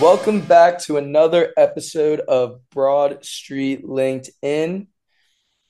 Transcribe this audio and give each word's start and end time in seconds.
Welcome 0.00 0.40
back 0.40 0.78
to 0.84 0.96
another 0.96 1.52
episode 1.58 2.20
of 2.20 2.60
Broad 2.70 3.22
Street 3.22 3.86
Linc'd-In. 3.86 4.86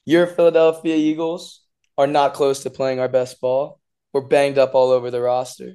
Your 0.04 0.26
Philadelphia 0.26 0.96
Eagles 0.96 1.62
are 1.98 2.06
not 2.06 2.34
close 2.34 2.62
to 2.62 2.70
playing 2.70 3.00
our 3.00 3.08
best 3.08 3.40
ball. 3.40 3.80
We're 4.12 4.22
banged 4.22 4.58
up 4.58 4.74
all 4.74 4.90
over 4.90 5.10
the 5.10 5.20
roster. 5.20 5.74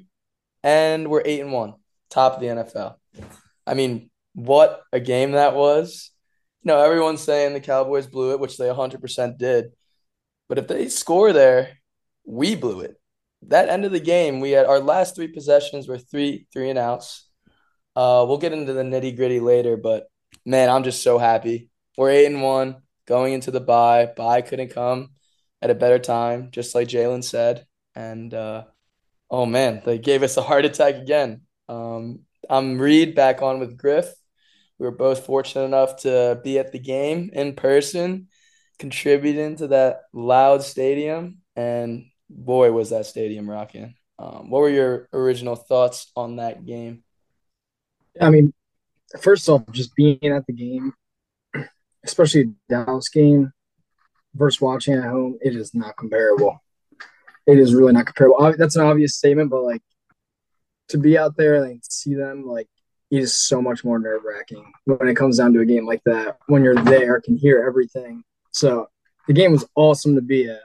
And 0.63 1.09
we're 1.09 1.21
8 1.23 1.41
and 1.41 1.51
1, 1.51 1.73
top 2.09 2.33
of 2.33 2.39
the 2.41 2.47
NFL. 2.47 2.95
I 3.67 3.75
mean, 3.75 4.09
what 4.33 4.81
a 4.91 4.99
game 4.99 5.33
that 5.33 5.55
was. 5.55 6.11
You 6.63 6.69
know, 6.69 6.81
everyone's 6.81 7.21
saying 7.21 7.53
the 7.53 7.59
Cowboys 7.59 8.07
blew 8.07 8.31
it, 8.31 8.39
which 8.39 8.57
they 8.57 8.65
100% 8.65 9.37
did. 9.37 9.65
But 10.49 10.57
if 10.57 10.67
they 10.67 10.89
score 10.89 11.31
there, 11.31 11.77
we 12.25 12.55
blew 12.55 12.81
it. 12.81 12.99
That 13.47 13.69
end 13.69 13.85
of 13.85 13.91
the 13.91 13.99
game, 13.99 14.39
we 14.39 14.51
had 14.51 14.65
our 14.65 14.79
last 14.79 15.15
three 15.15 15.27
possessions 15.27 15.87
were 15.87 15.99
three 15.99 16.47
three 16.51 16.71
and 16.71 16.79
outs. 16.79 17.29
Uh, 17.95 18.25
we'll 18.27 18.39
get 18.39 18.53
into 18.53 18.73
the 18.73 18.81
nitty 18.81 19.15
gritty 19.15 19.39
later, 19.39 19.77
but 19.77 20.07
man, 20.45 20.69
I'm 20.69 20.83
just 20.83 21.03
so 21.03 21.19
happy. 21.19 21.69
We're 21.95 22.09
eight 22.09 22.25
and 22.25 22.41
one 22.41 22.77
going 23.05 23.33
into 23.33 23.51
the 23.51 23.59
bye. 23.59 24.07
Bye 24.15 24.41
couldn't 24.41 24.73
come 24.73 25.11
at 25.61 25.69
a 25.69 25.75
better 25.75 25.99
time, 25.99 26.49
just 26.51 26.75
like 26.75 26.87
Jalen 26.87 27.23
said. 27.23 27.65
And 27.95 28.33
uh, 28.33 28.65
oh 29.29 29.45
man, 29.45 29.81
they 29.85 29.97
gave 29.97 30.23
us 30.23 30.37
a 30.37 30.41
heart 30.41 30.65
attack 30.65 30.95
again. 30.95 31.41
Um, 31.67 32.21
I'm 32.49 32.79
Reed 32.79 33.15
back 33.15 33.41
on 33.41 33.59
with 33.59 33.77
Griff. 33.77 34.13
We 34.77 34.85
were 34.85 34.91
both 34.91 35.25
fortunate 35.25 35.63
enough 35.63 35.97
to 36.01 36.39
be 36.43 36.59
at 36.59 36.71
the 36.71 36.79
game 36.79 37.29
in 37.33 37.55
person, 37.55 38.27
contributing 38.77 39.55
to 39.57 39.67
that 39.67 40.01
loud 40.13 40.63
stadium. 40.63 41.39
And 41.55 42.05
boy, 42.29 42.71
was 42.71 42.89
that 42.89 43.05
stadium 43.05 43.49
rocking. 43.49 43.95
Um, 44.19 44.49
what 44.49 44.61
were 44.61 44.69
your 44.69 45.09
original 45.13 45.55
thoughts 45.55 46.11
on 46.15 46.37
that 46.37 46.65
game? 46.65 47.03
I 48.19 48.29
mean, 48.29 48.53
first 49.19 49.47
off, 49.49 49.63
just 49.71 49.95
being 49.95 50.19
at 50.23 50.45
the 50.45 50.53
game 50.53 50.93
especially 52.05 52.53
Dallas 52.69 53.09
game 53.09 53.51
versus 54.35 54.61
watching 54.61 54.93
at 54.93 55.03
home, 55.03 55.37
it 55.41 55.55
is 55.55 55.73
not 55.73 55.97
comparable. 55.97 56.61
It 57.47 57.59
is 57.59 57.75
really 57.75 57.93
not 57.93 58.05
comparable. 58.05 58.53
That's 58.57 58.75
an 58.75 58.85
obvious 58.85 59.15
statement, 59.15 59.49
but 59.49 59.63
like 59.63 59.81
to 60.89 60.97
be 60.97 61.17
out 61.17 61.35
there 61.35 61.63
and 61.63 61.81
see 61.83 62.15
them, 62.15 62.45
like 62.45 62.67
is 63.11 63.35
so 63.35 63.61
much 63.61 63.83
more 63.83 63.99
nerve 63.99 64.23
wracking 64.25 64.71
when 64.85 65.07
it 65.07 65.15
comes 65.15 65.37
down 65.37 65.53
to 65.53 65.61
a 65.61 65.65
game 65.65 65.85
like 65.85 66.01
that. 66.05 66.37
When 66.47 66.63
you're 66.63 66.75
there, 66.75 67.21
can 67.21 67.37
hear 67.37 67.63
everything. 67.65 68.23
So 68.51 68.87
the 69.27 69.33
game 69.33 69.51
was 69.51 69.65
awesome 69.75 70.15
to 70.15 70.21
be 70.21 70.49
at. 70.49 70.59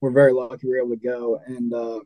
We're 0.00 0.10
very 0.10 0.32
lucky 0.32 0.66
we 0.66 0.70
were 0.70 0.78
able 0.78 0.90
to 0.90 0.96
go. 0.96 1.40
And 1.46 1.72
uh, 1.72 2.00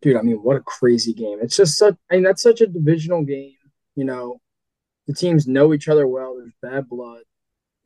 dude, 0.00 0.16
I 0.16 0.22
mean, 0.22 0.36
what 0.36 0.56
a 0.56 0.60
crazy 0.60 1.12
game! 1.12 1.38
It's 1.40 1.56
just 1.56 1.78
such. 1.78 1.94
I 2.10 2.14
mean, 2.14 2.24
that's 2.24 2.42
such 2.42 2.60
a 2.60 2.66
divisional 2.66 3.22
game. 3.22 3.54
You 3.94 4.04
know, 4.04 4.40
the 5.06 5.14
teams 5.14 5.46
know 5.46 5.72
each 5.74 5.88
other 5.88 6.06
well. 6.06 6.36
There's 6.36 6.54
bad 6.62 6.88
blood 6.88 7.22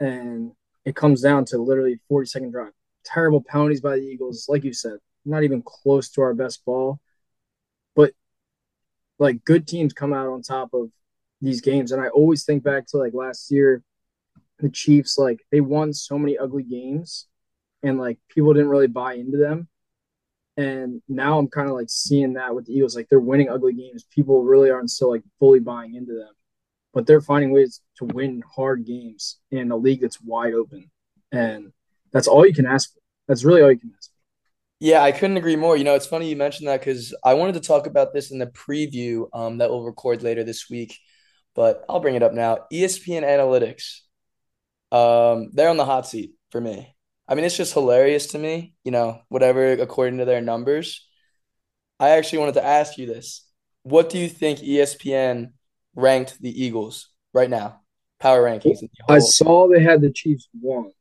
and 0.00 0.52
it 0.84 0.94
comes 0.94 1.20
down 1.20 1.44
to 1.46 1.58
literally 1.58 1.98
40 2.08 2.26
second 2.26 2.50
drive. 2.52 2.72
Terrible 3.04 3.42
penalties 3.42 3.80
by 3.80 3.96
the 3.96 4.02
Eagles, 4.02 4.46
like 4.48 4.64
you 4.64 4.72
said, 4.72 4.98
not 5.24 5.42
even 5.42 5.62
close 5.62 6.08
to 6.10 6.22
our 6.22 6.34
best 6.34 6.64
ball. 6.64 7.00
But 7.94 8.12
like 9.18 9.44
good 9.44 9.66
teams 9.66 9.92
come 9.92 10.12
out 10.12 10.28
on 10.28 10.42
top 10.42 10.74
of 10.74 10.90
these 11.40 11.60
games. 11.60 11.92
And 11.92 12.02
I 12.02 12.08
always 12.08 12.44
think 12.44 12.62
back 12.62 12.86
to 12.88 12.98
like 12.98 13.14
last 13.14 13.50
year, 13.50 13.82
the 14.58 14.70
Chiefs, 14.70 15.18
like 15.18 15.44
they 15.50 15.60
won 15.60 15.92
so 15.92 16.18
many 16.18 16.38
ugly 16.38 16.62
games 16.62 17.26
and 17.82 17.98
like 17.98 18.18
people 18.28 18.52
didn't 18.54 18.70
really 18.70 18.86
buy 18.86 19.14
into 19.14 19.36
them. 19.36 19.68
And 20.56 21.02
now 21.08 21.38
I'm 21.38 21.48
kind 21.48 21.68
of 21.68 21.74
like 21.74 21.90
seeing 21.90 22.34
that 22.34 22.54
with 22.54 22.66
the 22.66 22.72
Eagles, 22.72 22.96
like 22.96 23.08
they're 23.10 23.20
winning 23.20 23.50
ugly 23.50 23.74
games. 23.74 24.04
People 24.04 24.42
really 24.42 24.70
aren't 24.70 24.90
still 24.90 25.10
like 25.10 25.22
fully 25.38 25.60
buying 25.60 25.94
into 25.94 26.14
them 26.14 26.32
but 26.96 27.06
they're 27.06 27.20
finding 27.20 27.52
ways 27.52 27.82
to 27.98 28.06
win 28.06 28.42
hard 28.56 28.86
games 28.86 29.36
in 29.50 29.70
a 29.70 29.76
league 29.76 30.00
that's 30.00 30.18
wide 30.18 30.54
open. 30.54 30.90
And 31.30 31.74
that's 32.10 32.26
all 32.26 32.46
you 32.46 32.54
can 32.54 32.64
ask 32.64 32.90
for. 32.90 33.00
That's 33.28 33.44
really 33.44 33.60
all 33.60 33.70
you 33.70 33.78
can 33.78 33.92
ask 33.94 34.08
for. 34.08 34.16
Yeah, 34.80 35.02
I 35.02 35.12
couldn't 35.12 35.36
agree 35.36 35.56
more. 35.56 35.76
You 35.76 35.84
know, 35.84 35.94
it's 35.94 36.06
funny 36.06 36.30
you 36.30 36.36
mentioned 36.36 36.68
that 36.68 36.80
because 36.80 37.14
I 37.22 37.34
wanted 37.34 37.52
to 37.52 37.60
talk 37.60 37.86
about 37.86 38.14
this 38.14 38.30
in 38.30 38.38
the 38.38 38.46
preview 38.46 39.28
um, 39.34 39.58
that 39.58 39.68
we'll 39.68 39.84
record 39.84 40.22
later 40.22 40.42
this 40.42 40.70
week, 40.70 40.98
but 41.54 41.84
I'll 41.86 42.00
bring 42.00 42.14
it 42.14 42.22
up 42.22 42.32
now. 42.32 42.60
ESPN 42.72 43.24
Analytics, 43.24 43.98
um, 44.90 45.50
they're 45.52 45.68
on 45.68 45.76
the 45.76 45.84
hot 45.84 46.06
seat 46.06 46.32
for 46.50 46.62
me. 46.62 46.96
I 47.28 47.34
mean, 47.34 47.44
it's 47.44 47.58
just 47.58 47.74
hilarious 47.74 48.28
to 48.28 48.38
me, 48.38 48.72
you 48.84 48.90
know, 48.90 49.20
whatever 49.28 49.72
according 49.72 50.20
to 50.20 50.24
their 50.24 50.40
numbers. 50.40 51.06
I 52.00 52.12
actually 52.12 52.38
wanted 52.38 52.54
to 52.54 52.64
ask 52.64 52.96
you 52.96 53.04
this. 53.04 53.46
What 53.82 54.08
do 54.08 54.16
you 54.18 54.30
think 54.30 54.60
ESPN 54.60 55.50
ranked 55.96 56.40
the 56.40 56.64
Eagles 56.64 57.08
right 57.34 57.50
now? 57.50 57.80
Power 58.20 58.44
rankings. 58.44 58.78
I 59.08 59.18
saw 59.18 59.68
they 59.68 59.82
had 59.82 60.00
the 60.00 60.10
Chiefs 60.10 60.48
one. 60.60 60.92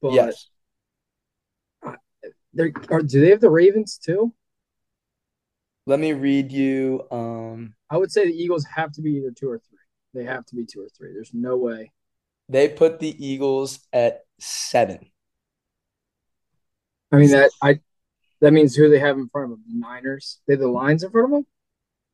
But 0.00 0.12
yes. 0.12 0.48
They 2.54 2.72
are. 2.90 3.02
Do 3.02 3.20
they 3.20 3.30
have 3.30 3.40
the 3.40 3.50
Ravens 3.50 3.98
too? 3.98 4.32
Let 5.86 6.00
me 6.00 6.12
read 6.12 6.52
you. 6.52 7.04
Um, 7.10 7.74
I 7.90 7.96
would 7.96 8.12
say 8.12 8.26
the 8.26 8.34
Eagles 8.34 8.64
have 8.74 8.92
to 8.92 9.02
be 9.02 9.12
either 9.12 9.30
two 9.30 9.48
or 9.48 9.58
three. 9.58 9.78
They 10.14 10.24
have 10.24 10.44
to 10.46 10.56
be 10.56 10.64
two 10.66 10.80
or 10.80 10.88
three. 10.96 11.12
There's 11.12 11.32
no 11.32 11.56
way. 11.56 11.92
They 12.48 12.68
put 12.68 12.98
the 12.98 13.24
Eagles 13.24 13.80
at 13.92 14.20
seven. 14.38 15.10
I 17.10 17.16
mean 17.16 17.30
that 17.30 17.50
I 17.62 17.80
that 18.40 18.52
means 18.52 18.74
who 18.74 18.90
they 18.90 18.98
have 18.98 19.16
in 19.16 19.28
front 19.28 19.44
of 19.44 19.50
them? 19.50 19.64
The 19.68 19.78
Niners. 19.78 20.40
They 20.46 20.54
have 20.54 20.60
the 20.60 20.68
Lions 20.68 21.02
in 21.02 21.10
front 21.10 21.26
of 21.26 21.30
them. 21.30 21.46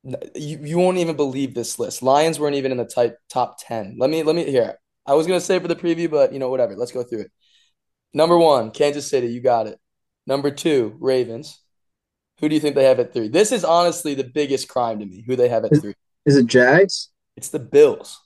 You, 0.05 0.59
you 0.63 0.79
won't 0.79 0.99
even 0.99 1.17
believe 1.17 1.55
this 1.55 1.79
list. 1.79 2.03
Lions 2.03 2.39
weren't 2.39 2.57
even 2.57 2.73
in 2.73 2.79
the 2.79 2.85
type 2.85 3.19
top 3.29 3.57
ten. 3.59 3.97
Let 3.99 4.11
me 4.11 4.23
let 4.23 4.37
me 4.37 4.45
here. 4.45 4.79
I 5.07 5.15
was 5.15 5.27
gonna 5.27 5.41
say 5.41 5.59
for 5.59 5.69
the 5.69 5.77
preview, 5.77 6.11
but 6.11 6.33
you 6.33 6.39
know, 6.39 6.51
whatever. 6.51 6.77
Let's 6.77 6.93
go 6.93 7.03
through 7.03 7.23
it. 7.23 7.33
Number 8.15 8.39
one, 8.39 8.71
Kansas 8.71 9.09
City, 9.09 9.29
you 9.29 9.41
got 9.41 9.67
it. 9.67 9.79
Number 10.27 10.51
two, 10.51 10.97
Ravens. 11.01 11.61
Who 12.41 12.49
do 12.49 12.55
you 12.55 12.61
think 12.61 12.77
they 12.77 12.85
have 12.85 13.01
at 13.01 13.13
three? 13.13 13.29
This 13.29 13.51
is 13.51 13.65
honestly 13.65 14.15
the 14.15 14.25
biggest 14.25 14.69
crime 14.69 15.01
to 15.01 15.07
me. 15.07 15.25
Who 15.27 15.35
they 15.35 15.49
have 15.49 15.65
at 15.65 15.81
three? 15.81 15.95
is 16.25 16.37
it 16.37 16.47
Jags? 16.47 17.09
It's 17.37 17.49
the 17.49 17.59
Bills. 17.59 18.21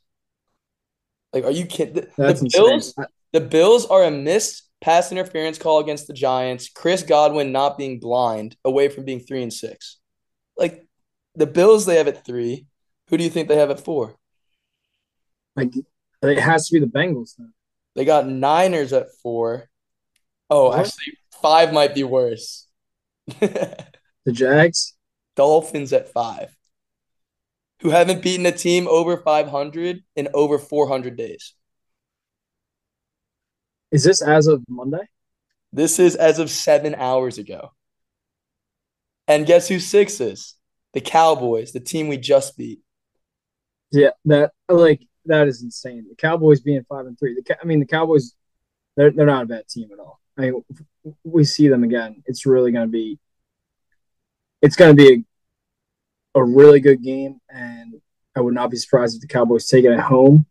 Like, 1.33 1.45
are 1.45 1.51
you 1.51 1.65
kidding? 1.65 1.95
The, 1.95 2.09
That's 2.19 2.41
the 2.41 2.47
insane. 2.47 2.67
Bills. 2.67 2.95
The 3.33 3.41
Bills 3.41 3.87
are 3.87 4.05
a 4.05 4.11
missed 4.11 4.69
pass 4.83 5.13
interference 5.13 5.57
call 5.57 5.79
against 5.79 6.09
the 6.09 6.13
Giants. 6.13 6.69
Chris 6.69 7.03
Godwin 7.03 7.53
not 7.53 7.79
being 7.79 8.01
blind 8.01 8.57
away 8.65 8.89
from 8.89 9.05
being 9.05 9.21
three 9.21 9.43
and 9.43 9.53
six. 9.53 9.99
Like 10.59 10.87
the 11.35 11.47
Bills, 11.47 11.87
they 11.87 11.97
have 11.97 12.09
at 12.09 12.25
three. 12.25 12.67
Who 13.09 13.17
do 13.19 13.25
you 13.25 13.31
think 13.31 13.49
they 13.49 13.57
have 13.57 13.71
at 13.71 13.81
four? 13.81 14.17
Like 15.57 15.75
it 16.23 16.39
has 16.41 16.69
to 16.69 16.75
be 16.75 16.81
the 16.81 16.91
Bengals 16.91 17.37
then. 17.37 17.53
They 17.95 18.05
got 18.05 18.27
Niners 18.27 18.93
at 18.93 19.09
four. 19.23 19.69
Oh, 20.51 20.69
What? 20.69 20.81
actually, 20.87 21.19
five 21.43 21.73
might 21.73 21.95
be 21.95 22.05
worse. 22.05 22.67
The 24.25 24.33
Jags. 24.33 24.95
Dolphins 25.35 25.93
at 25.93 26.13
five, 26.13 26.55
who 27.81 27.91
haven't 27.91 28.23
beaten 28.23 28.47
a 28.47 28.53
team 28.53 28.87
over 28.89 29.17
500 29.17 30.05
in 30.17 30.29
over 30.33 30.59
400 30.59 31.17
days. 31.17 31.55
Is 33.91 34.05
this 34.05 34.23
as 34.23 34.47
of 34.47 34.65
Monday? 34.69 35.09
This 35.73 35.99
is 35.99 36.17
as 36.17 36.39
of 36.39 36.51
seven 36.51 36.95
hours 36.95 37.39
ago. 37.39 37.73
And 39.29 39.47
guess 39.47 39.69
who 39.69 39.79
six 39.81 40.21
is? 40.21 40.55
The 40.93 41.01
Cowboys, 41.01 41.73
the 41.73 41.81
team 41.81 42.09
we 42.09 42.19
just 42.19 42.57
beat. 42.57 42.81
Yeah, 43.91 44.11
that 44.27 44.53
like 44.69 45.07
that 45.27 45.49
is 45.49 45.63
insane. 45.63 46.07
The 46.09 46.17
Cowboys 46.17 46.61
being 46.61 46.85
five 46.89 47.07
and 47.07 47.19
three. 47.19 47.35
The 47.35 47.57
I 47.61 47.65
mean, 47.65 47.81
the 47.81 47.87
Cowboys, 47.87 48.35
they're 48.97 49.11
they're 49.11 49.27
not 49.27 49.45
a 49.45 49.47
bad 49.47 49.69
team 49.69 49.91
at 49.93 49.99
all. 49.99 50.21
I 50.37 50.43
mean, 50.43 50.65
we 51.25 51.45
see 51.45 51.69
them 51.69 51.85
again. 51.85 52.23
It's 52.27 52.47
really 52.47 52.73
going 52.73 52.87
to 52.87 52.91
be, 52.91 53.19
it's 54.63 54.77
going 54.77 54.97
to 54.97 55.03
be 55.03 55.27
a, 56.35 56.41
a 56.41 56.45
really 56.45 56.81
good 56.81 57.03
game, 57.03 57.41
and 57.51 58.01
I 58.35 58.41
would 58.41 58.55
not 58.55 58.71
be 58.71 58.79
surprised 58.79 59.17
if 59.17 59.21
the 59.21 59.29
Cowboys 59.29 59.67
take 59.67 59.85
it 59.85 59.93
at 59.93 60.01
home. 60.01 60.47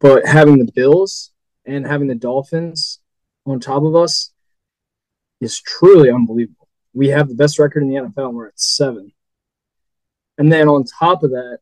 But 0.00 0.26
having 0.26 0.58
the 0.58 0.72
Bills 0.72 1.30
and 1.64 1.86
having 1.86 2.08
the 2.08 2.14
Dolphins 2.14 3.00
on 3.46 3.60
top 3.60 3.82
of 3.82 3.94
us 3.94 4.32
is 5.40 5.60
truly 5.60 6.10
unbelievable. 6.10 6.68
We 6.94 7.08
have 7.08 7.28
the 7.28 7.34
best 7.34 7.58
record 7.58 7.82
in 7.82 7.88
the 7.88 7.96
NFL, 7.96 8.28
and 8.28 8.36
we're 8.36 8.48
at 8.48 8.58
seven. 8.58 9.12
And 10.38 10.52
then 10.52 10.68
on 10.68 10.84
top 10.84 11.22
of 11.22 11.30
that, 11.30 11.58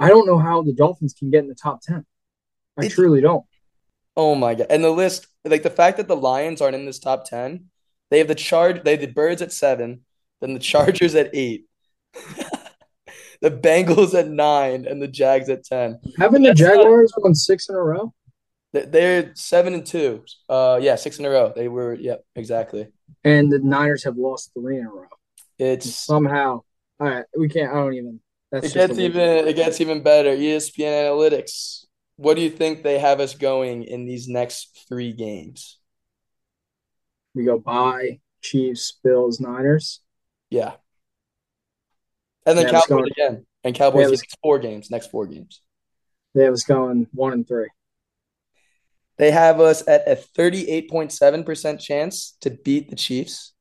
I 0.00 0.08
don't 0.08 0.26
know 0.26 0.38
how 0.38 0.62
the 0.62 0.72
Dolphins 0.72 1.14
can 1.18 1.30
get 1.30 1.42
in 1.42 1.48
the 1.48 1.54
top 1.54 1.80
10. 1.82 2.04
I 2.76 2.80
It's- 2.84 2.94
truly 2.94 3.20
don't. 3.20 3.44
Oh 4.16 4.34
my 4.34 4.54
God. 4.54 4.66
And 4.70 4.82
the 4.82 4.90
list, 4.90 5.26
like 5.44 5.62
the 5.62 5.70
fact 5.70 5.96
that 5.96 6.08
the 6.08 6.16
Lions 6.16 6.60
aren't 6.60 6.74
in 6.74 6.86
this 6.86 6.98
top 6.98 7.24
10, 7.24 7.66
they 8.10 8.18
have 8.18 8.28
the 8.28 8.34
charge, 8.34 8.82
they 8.82 8.92
have 8.92 9.00
the 9.00 9.06
Birds 9.06 9.42
at 9.42 9.52
seven, 9.52 10.04
then 10.40 10.54
the 10.54 10.60
Chargers 10.60 11.14
at 11.14 11.30
eight, 11.34 11.66
the 13.40 13.50
Bengals 13.50 14.14
at 14.18 14.28
nine, 14.28 14.86
and 14.86 15.00
the 15.00 15.08
Jags 15.08 15.48
at 15.48 15.64
10. 15.64 16.00
Haven't 16.18 16.42
the 16.42 16.48
That's 16.48 16.60
not- 16.60 16.74
Jaguars 16.76 17.12
won 17.16 17.34
six 17.34 17.68
in 17.68 17.74
a 17.76 17.80
row? 17.82 18.12
They- 18.72 18.86
They're 18.86 19.32
seven 19.34 19.74
and 19.74 19.86
two. 19.86 20.24
Uh, 20.48 20.78
yeah, 20.82 20.96
six 20.96 21.18
in 21.18 21.24
a 21.24 21.30
row. 21.30 21.52
They 21.54 21.68
were, 21.68 21.94
yep, 21.94 22.24
exactly. 22.34 22.88
And 23.24 23.50
the 23.52 23.58
Niners 23.60 24.04
have 24.04 24.16
lost 24.16 24.50
three 24.54 24.78
in 24.78 24.86
a 24.86 24.90
row. 24.90 25.06
It's 25.58 25.92
Somehow. 25.94 26.62
All 27.00 27.08
right. 27.08 27.24
We 27.36 27.48
can't, 27.48 27.70
I 27.70 27.74
don't 27.74 27.94
even. 27.94 28.20
That's 28.50 28.68
it 28.68 28.74
gets 28.74 28.98
even 28.98 29.46
it 29.46 29.56
gets 29.56 29.80
even 29.80 30.02
better. 30.02 30.30
ESPN 30.30 31.06
Analytics. 31.06 31.84
What 32.16 32.34
do 32.34 32.42
you 32.42 32.50
think 32.50 32.82
they 32.82 32.98
have 32.98 33.20
us 33.20 33.34
going 33.34 33.84
in 33.84 34.06
these 34.06 34.26
next 34.26 34.86
three 34.88 35.12
games? 35.12 35.78
We 37.34 37.44
go 37.44 37.58
by 37.58 38.20
Chiefs, 38.42 38.98
Bills, 39.04 39.38
Niners. 39.38 40.00
Yeah. 40.50 40.72
And 42.46 42.58
then 42.58 42.70
Cowboys 42.70 42.88
go. 42.88 43.04
again. 43.04 43.46
And 43.62 43.74
Cowboys 43.74 44.10
next 44.10 44.36
four 44.42 44.58
games, 44.58 44.90
next 44.90 45.10
four 45.10 45.26
games. 45.26 45.60
They 46.34 46.44
have 46.44 46.54
us 46.54 46.64
going 46.64 47.06
one 47.12 47.32
and 47.32 47.46
three. 47.46 47.68
They 49.18 49.30
have 49.30 49.60
us 49.60 49.86
at 49.86 50.08
a 50.08 50.14
38.7% 50.16 51.80
chance 51.80 52.36
to 52.40 52.50
beat 52.50 52.88
the 52.88 52.96
Chiefs. 52.96 53.52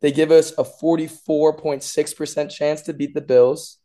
They 0.00 0.12
give 0.12 0.30
us 0.30 0.52
a 0.52 0.64
44.6% 0.64 2.50
chance 2.50 2.82
to 2.82 2.92
beat 2.92 3.14
the 3.14 3.20
Bills. 3.20 3.78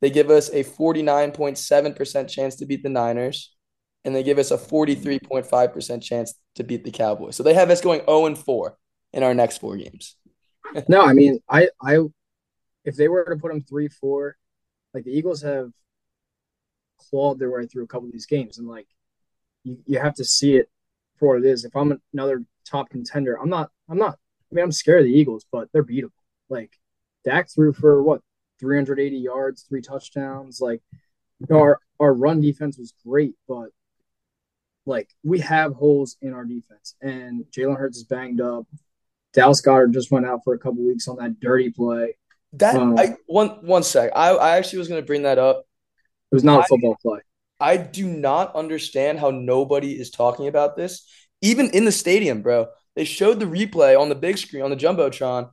They 0.00 0.10
give 0.10 0.30
us 0.30 0.50
a 0.50 0.62
49.7% 0.62 2.28
chance 2.28 2.56
to 2.56 2.66
beat 2.66 2.82
the 2.82 2.88
Niners. 2.88 3.54
And 4.04 4.14
they 4.14 4.22
give 4.22 4.38
us 4.38 4.50
a 4.50 4.58
43.5% 4.58 6.02
chance 6.02 6.34
to 6.54 6.64
beat 6.64 6.84
the 6.84 6.90
Cowboys. 6.90 7.36
So 7.36 7.42
they 7.42 7.54
have 7.54 7.70
us 7.70 7.80
going 7.80 8.00
0 8.00 8.26
and 8.26 8.38
4 8.38 8.76
in 9.12 9.22
our 9.22 9.34
next 9.34 9.58
four 9.58 9.76
games. 9.76 10.16
No, 10.86 11.00
I 11.00 11.14
mean, 11.14 11.40
I, 11.48 11.70
I, 11.80 11.96
if 12.84 12.94
they 12.94 13.08
were 13.08 13.24
to 13.24 13.40
put 13.40 13.50
them 13.50 13.62
three, 13.62 13.88
four, 13.88 14.36
like 14.92 15.04
the 15.04 15.10
Eagles 15.10 15.40
have 15.40 15.70
clawed 16.98 17.38
their 17.38 17.50
way 17.50 17.66
through 17.66 17.84
a 17.84 17.86
couple 17.86 18.06
of 18.06 18.12
these 18.12 18.26
games, 18.26 18.58
and 18.58 18.68
like 18.68 18.86
you, 19.64 19.78
you 19.86 19.98
have 19.98 20.14
to 20.16 20.24
see 20.24 20.56
it 20.56 20.68
for 21.18 21.28
what 21.28 21.44
it 21.44 21.48
is. 21.48 21.64
If 21.64 21.74
I'm 21.74 21.98
another 22.12 22.44
top 22.66 22.90
contender, 22.90 23.38
I'm 23.40 23.48
not, 23.48 23.70
I'm 23.88 23.96
not. 23.96 24.18
I 24.50 24.54
mean, 24.54 24.64
I'm 24.64 24.72
scared 24.72 25.00
of 25.00 25.06
the 25.06 25.12
Eagles, 25.12 25.44
but 25.50 25.68
they're 25.72 25.84
beatable. 25.84 26.10
Like 26.48 26.72
Dak 27.24 27.50
threw 27.50 27.72
for 27.72 28.02
what 28.02 28.22
380 28.60 29.16
yards, 29.16 29.62
three 29.62 29.82
touchdowns. 29.82 30.60
Like 30.60 30.80
you 31.40 31.46
know, 31.50 31.60
our 31.60 31.80
our 32.00 32.14
run 32.14 32.40
defense 32.40 32.78
was 32.78 32.94
great, 33.06 33.34
but 33.46 33.68
like 34.86 35.10
we 35.22 35.40
have 35.40 35.74
holes 35.74 36.16
in 36.22 36.32
our 36.32 36.44
defense, 36.44 36.94
and 37.02 37.44
Jalen 37.50 37.76
Hurts 37.76 37.98
is 37.98 38.04
banged 38.04 38.40
up. 38.40 38.66
Dallas 39.34 39.60
Goedert 39.60 39.92
just 39.92 40.10
went 40.10 40.26
out 40.26 40.40
for 40.44 40.54
a 40.54 40.58
couple 40.58 40.84
weeks 40.86 41.06
on 41.08 41.16
that 41.16 41.38
dirty 41.38 41.70
play. 41.70 42.16
That 42.54 42.76
Um, 42.76 42.98
I 42.98 43.16
one 43.26 43.48
one 43.66 43.82
sec. 43.82 44.10
I, 44.16 44.30
I 44.30 44.56
actually 44.56 44.78
was 44.78 44.88
gonna 44.88 45.02
bring 45.02 45.22
that 45.22 45.38
up. 45.38 45.66
It 46.32 46.34
was 46.34 46.44
not 46.44 46.60
I- 46.60 46.64
a 46.64 46.66
football 46.66 46.96
play. 47.02 47.20
I 47.60 47.76
do 47.76 48.06
not 48.06 48.54
understand 48.54 49.18
how 49.18 49.30
nobody 49.30 49.98
is 49.98 50.10
talking 50.10 50.46
about 50.46 50.76
this. 50.76 51.04
Even 51.42 51.70
in 51.70 51.84
the 51.84 51.90
stadium, 51.92 52.40
bro. 52.40 52.68
They 52.98 53.04
showed 53.04 53.38
the 53.38 53.46
replay 53.46 53.96
on 53.96 54.08
the 54.08 54.16
big 54.16 54.38
screen 54.38 54.64
on 54.64 54.70
the 54.70 54.76
Jumbotron, 54.76 55.50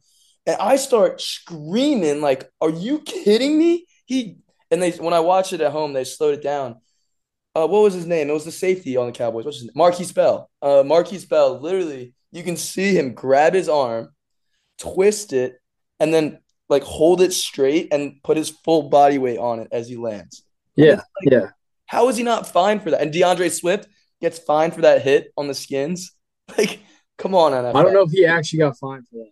and 0.48 0.58
I 0.60 0.78
start 0.78 1.22
screaming, 1.22 2.20
like, 2.20 2.50
are 2.60 2.72
you 2.72 3.02
kidding 3.02 3.56
me? 3.56 3.86
He 4.06 4.38
and 4.72 4.82
they 4.82 4.90
when 4.94 5.14
I 5.14 5.20
watched 5.20 5.54
it 5.54 5.62
at 5.62 5.72
home, 5.72 5.94
they 5.94 6.06
slowed 6.06 6.34
it 6.34 6.42
down. 6.42 6.78
Uh, 7.54 7.68
what 7.68 7.84
was 7.84 7.94
his 7.94 8.08
name? 8.08 8.32
It 8.32 8.34
was 8.34 8.46
the 8.46 8.52
safety 8.52 8.98
on 8.98 9.06
the 9.06 9.12
Cowboys. 9.12 9.46
What's 9.46 9.60
his 9.60 9.66
name? 9.66 9.76
Markquese 9.76 10.16
Bell. 10.16 10.50
Uh, 10.60 10.82
Markquese 10.82 11.30
Bell, 11.30 11.60
literally, 11.60 12.16
you 12.32 12.42
can 12.42 12.58
see 12.58 12.98
him 12.98 13.14
grab 13.14 13.54
his 13.54 13.70
arm, 13.70 14.10
twist 14.80 15.32
it, 15.32 15.54
and 16.00 16.12
then 16.12 16.40
like 16.68 16.82
hold 16.82 17.22
it 17.22 17.32
straight 17.32 17.90
and 17.94 18.24
put 18.24 18.38
his 18.38 18.50
full 18.50 18.90
body 18.90 19.20
weight 19.20 19.38
on 19.38 19.60
it 19.60 19.68
as 19.72 19.88
he 19.88 19.98
lands. 19.98 20.44
Yeah, 20.76 21.02
yeah. 21.22 21.50
How 21.86 22.10
is 22.10 22.18
he 22.18 22.24
not 22.24 22.48
fined 22.48 22.82
for 22.82 22.90
that? 22.90 23.02
And 23.02 23.14
D'Andre 23.14 23.50
Swift 23.50 23.88
gets 24.20 24.40
fined 24.40 24.74
for 24.74 24.82
that 24.82 25.04
hit 25.04 25.32
on 25.38 25.48
the 25.48 25.54
skins. 25.54 26.12
Like, 26.58 26.80
come 27.18 27.36
on, 27.36 27.52
NFL. 27.52 27.76
I 27.76 27.84
don't 27.84 27.94
know 27.94 28.02
if 28.04 28.12
he 28.12 28.26
actually 28.26 28.60
got 28.60 28.78
fined 28.78 29.08
for 29.08 29.16
that. 29.18 29.32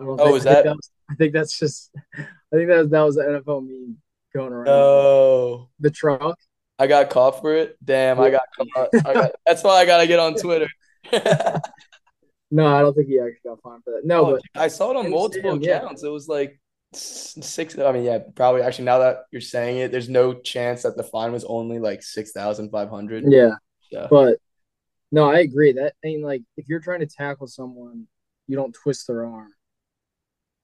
I 0.00 0.04
don't 0.04 0.20
Oh, 0.20 0.24
think, 0.26 0.36
is 0.38 0.46
I 0.46 0.52
think 0.54 0.64
that- 0.64 0.76
was, 0.76 0.90
I 1.10 1.14
think 1.16 1.32
that's 1.32 1.58
just. 1.58 1.90
I 2.16 2.56
think 2.56 2.68
that 2.68 2.88
that 2.90 3.00
was 3.02 3.16
the 3.16 3.22
NFL 3.22 3.66
meme 3.66 3.96
going 4.34 4.52
around. 4.52 4.68
Oh, 4.68 5.68
The 5.80 5.90
truck. 5.90 6.38
I 6.78 6.86
got 6.88 7.10
caught 7.10 7.40
for 7.40 7.54
it. 7.54 7.76
Damn, 7.84 8.18
I 8.20 8.30
got 8.30 8.42
caught. 8.74 8.88
I 9.06 9.14
got, 9.14 9.30
that's 9.46 9.62
why 9.62 9.72
I 9.76 9.86
gotta 9.86 10.06
get 10.08 10.18
on 10.18 10.34
Twitter. 10.40 10.68
No, 12.50 12.66
I 12.66 12.80
don't 12.80 12.94
think 12.94 13.08
he 13.08 13.18
actually 13.18 13.38
got 13.44 13.60
fined 13.62 13.82
for 13.84 13.90
that. 13.92 14.04
No, 14.04 14.26
Oh, 14.26 14.32
but 14.32 14.60
I 14.60 14.68
saw 14.68 14.90
it 14.90 14.96
on 14.96 15.10
multiple 15.10 15.58
yeah. 15.62 15.78
accounts. 15.78 16.04
It 16.04 16.08
was 16.08 16.28
like 16.28 16.58
six. 16.92 17.76
I 17.78 17.90
mean, 17.92 18.04
yeah, 18.04 18.18
probably. 18.34 18.62
Actually, 18.62 18.84
now 18.86 18.98
that 18.98 19.24
you're 19.32 19.40
saying 19.40 19.78
it, 19.78 19.90
there's 19.92 20.08
no 20.08 20.34
chance 20.34 20.82
that 20.82 20.96
the 20.96 21.02
fine 21.02 21.32
was 21.32 21.44
only 21.44 21.78
like 21.80 22.02
six 22.02 22.30
thousand 22.32 22.70
five 22.70 22.88
hundred. 22.90 23.24
yeah, 23.26 23.54
Yeah. 23.90 24.06
but 24.10 24.38
no, 25.12 25.30
I 25.30 25.40
agree. 25.40 25.72
That 25.72 25.94
I 26.04 26.08
mean, 26.08 26.22
like 26.22 26.42
if 26.56 26.68
you're 26.68 26.80
trying 26.80 27.00
to 27.00 27.06
tackle 27.06 27.46
someone, 27.46 28.06
you 28.46 28.56
don't 28.56 28.74
twist 28.74 29.06
their 29.06 29.24
arm, 29.26 29.52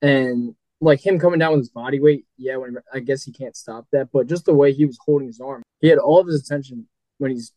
and 0.03 0.55
like 0.81 1.05
him 1.05 1.19
coming 1.19 1.39
down 1.39 1.53
with 1.53 1.61
his 1.61 1.69
body 1.71 2.01
weight. 2.01 2.25
Yeah, 2.39 2.57
when 2.57 2.77
I 2.93 3.01
guess 3.01 3.23
he 3.25 3.33
can't 3.33 3.57
stop 3.57 3.87
that, 3.93 4.09
but 4.13 4.27
just 4.27 4.45
the 4.47 4.55
way 4.55 4.73
he 4.73 4.87
was 4.87 4.99
holding 5.05 5.27
his 5.29 5.41
arm, 5.41 5.63
he 5.81 5.89
had 5.89 5.99
all 5.99 6.19
of 6.21 6.27
his 6.27 6.43
attention 6.43 6.87
when 7.19 7.31
he's 7.31 7.53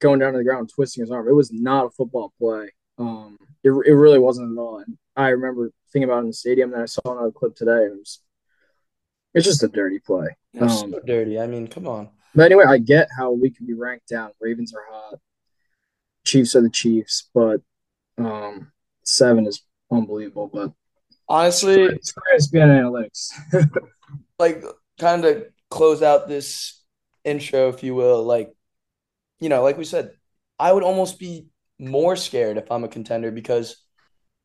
going 0.00 0.18
down 0.20 0.32
to 0.32 0.38
the 0.38 0.44
ground, 0.44 0.70
twisting 0.74 1.02
his 1.02 1.10
arm. 1.10 1.28
It 1.28 1.32
was 1.34 1.52
not 1.52 1.86
a 1.86 1.90
football 1.90 2.32
play. 2.38 2.70
Um, 2.98 3.36
it, 3.64 3.70
it 3.70 3.92
really 3.94 4.18
wasn't 4.18 4.52
at 4.56 4.60
all. 4.60 4.78
And 4.78 4.96
I 5.16 5.28
remember 5.28 5.70
thinking 5.92 6.08
about 6.08 6.18
it 6.18 6.22
in 6.22 6.26
the 6.28 6.32
stadium. 6.32 6.70
Then 6.70 6.80
I 6.82 6.86
saw 6.86 7.00
another 7.04 7.30
clip 7.30 7.54
today. 7.56 7.84
It 7.86 7.92
was, 7.96 8.20
it's 9.34 9.46
just 9.46 9.62
a 9.62 9.68
dirty 9.68 9.98
play. 9.98 10.28
That's 10.54 10.82
Um, 10.82 10.90
so 10.92 11.00
dirty. 11.06 11.38
I 11.38 11.46
mean, 11.46 11.68
come 11.68 11.86
on. 11.86 12.10
But 12.34 12.46
anyway, 12.46 12.64
I 12.66 12.78
get 12.78 13.08
how 13.16 13.30
we 13.32 13.50
could 13.50 13.66
be 13.66 13.74
ranked 13.74 14.08
down. 14.08 14.30
Ravens 14.40 14.74
are 14.74 14.84
hot. 14.90 15.18
Chiefs 16.32 16.56
are 16.56 16.62
the 16.62 16.70
Chiefs, 16.70 17.28
but 17.34 17.60
um, 18.16 18.72
seven 19.04 19.46
is 19.46 19.62
unbelievable. 19.90 20.50
But 20.52 20.72
Honestly, 21.28 21.82
it's 21.82 22.14
ESPN 22.34 22.68
analytics. 22.80 23.28
like 24.38 24.64
kind 24.98 25.26
of 25.26 25.44
close 25.70 26.00
out 26.02 26.28
this 26.28 26.82
intro, 27.22 27.68
if 27.68 27.82
you 27.82 27.94
will, 27.94 28.24
like 28.24 28.50
you 29.40 29.50
know, 29.50 29.62
like 29.62 29.76
we 29.76 29.84
said, 29.84 30.12
I 30.58 30.72
would 30.72 30.82
almost 30.82 31.18
be 31.18 31.48
more 31.78 32.16
scared 32.16 32.56
if 32.56 32.70
I'm 32.70 32.84
a 32.84 32.88
contender 32.88 33.30
because 33.30 33.76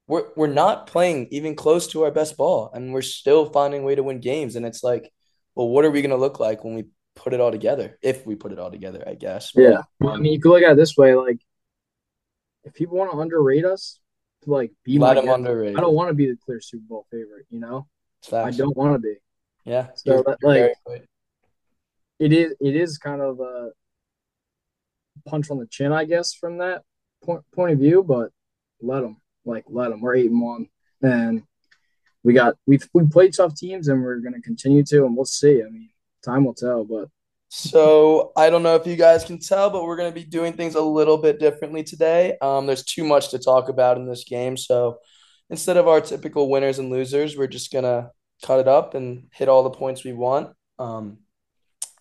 we're 0.09 0.25
we're 0.35 0.47
not 0.47 0.87
playing 0.87 1.29
even 1.31 1.55
close 1.55 1.87
to 1.87 2.03
our 2.03 2.11
best 2.11 2.35
ball 2.35 2.69
and 2.73 2.93
we're 2.93 3.01
still 3.01 3.45
finding 3.45 3.83
a 3.83 3.85
way 3.85 3.95
to 3.95 4.03
win 4.03 4.19
games. 4.19 4.57
And 4.57 4.65
it's 4.65 4.83
like, 4.83 5.09
well, 5.55 5.69
what 5.69 5.85
are 5.85 5.91
we 5.91 6.01
gonna 6.01 6.17
look 6.17 6.41
like 6.41 6.65
when 6.65 6.75
we 6.75 6.85
put 7.15 7.33
it 7.33 7.39
all 7.39 7.51
together? 7.51 7.97
If 8.01 8.25
we 8.25 8.35
put 8.35 8.51
it 8.51 8.59
all 8.59 8.71
together, 8.71 9.05
I 9.07 9.13
guess. 9.13 9.53
Yeah. 9.55 9.83
Well, 10.01 10.15
I 10.15 10.17
mean, 10.17 10.33
you 10.33 10.41
could 10.41 10.49
look 10.49 10.63
at 10.63 10.73
it 10.73 10.77
this 10.77 10.97
way, 10.97 11.15
like 11.15 11.39
if 12.67 12.73
people 12.73 12.97
want 12.97 13.11
to 13.11 13.17
underrate 13.17 13.65
us, 13.65 13.99
like 14.45 14.71
be 14.83 14.97
Let 14.99 15.15
them 15.15 15.29
underrate. 15.29 15.77
I 15.77 15.81
don't 15.81 15.95
want 15.95 16.09
to 16.09 16.13
be 16.13 16.27
the 16.27 16.37
clear 16.37 16.61
Super 16.61 16.83
Bowl 16.87 17.05
favorite, 17.11 17.45
you 17.49 17.59
know? 17.59 17.87
Facts. 18.23 18.55
I 18.55 18.57
don't 18.57 18.75
want 18.75 18.93
to 18.93 18.99
be. 18.99 19.15
Yeah. 19.65 19.87
So, 19.95 20.11
you're- 20.13 20.23
that, 20.25 20.37
you're 20.41 20.69
like, 20.93 21.07
it 22.19 22.33
is 22.33 22.55
it 22.59 22.75
is 22.75 22.97
kind 22.97 23.21
of 23.21 23.39
a 23.39 23.71
punch 25.25 25.51
on 25.51 25.59
the 25.59 25.67
chin, 25.67 25.91
I 25.91 26.05
guess, 26.05 26.33
from 26.33 26.57
that 26.59 26.83
point 27.23 27.43
point 27.53 27.73
of 27.73 27.79
view. 27.79 28.03
But 28.03 28.31
let 28.81 29.01
them, 29.01 29.17
like, 29.45 29.65
let 29.67 29.89
them. 29.89 30.01
We're 30.01 30.15
eight 30.15 30.31
and 30.31 30.41
one, 30.41 30.67
and 31.01 31.43
we 32.23 32.33
got 32.33 32.55
we've 32.65 32.87
we 32.93 33.05
played 33.05 33.33
tough 33.33 33.55
teams, 33.55 33.87
and 33.87 34.01
we're 34.01 34.19
gonna 34.19 34.41
continue 34.41 34.83
to, 34.85 35.05
and 35.05 35.15
we'll 35.15 35.25
see. 35.25 35.61
I 35.61 35.69
mean, 35.69 35.89
time 36.25 36.43
will 36.45 36.55
tell. 36.55 36.83
But 36.83 37.09
So 37.49 38.33
I 38.35 38.49
don't 38.49 38.63
know 38.63 38.75
if 38.75 38.85
you 38.85 38.95
guys 38.95 39.23
can 39.23 39.39
tell, 39.39 39.69
but 39.69 39.83
we're 39.83 39.95
going 39.95 40.11
to 40.11 40.15
be 40.15 40.25
doing 40.25 40.53
things 40.53 40.75
a 40.75 40.81
little 40.81 41.17
bit 41.17 41.39
differently 41.39 41.83
today. 41.83 42.37
Um, 42.41 42.65
there's 42.65 42.83
too 42.83 43.05
much 43.05 43.29
to 43.31 43.39
talk 43.39 43.69
about 43.69 43.97
in 43.97 44.05
this 44.05 44.25
game, 44.25 44.57
so 44.57 44.99
instead 45.49 45.77
of 45.77 45.87
our 45.87 46.01
typical 46.01 46.49
winners 46.49 46.79
and 46.79 46.89
losers, 46.89 47.37
we're 47.37 47.47
just 47.47 47.71
gonna 47.71 48.11
cut 48.43 48.59
it 48.59 48.67
up 48.67 48.93
and 48.93 49.27
hit 49.31 49.49
all 49.49 49.63
the 49.63 49.69
points 49.69 50.03
we 50.03 50.13
want. 50.13 50.53
Um, 50.79 51.19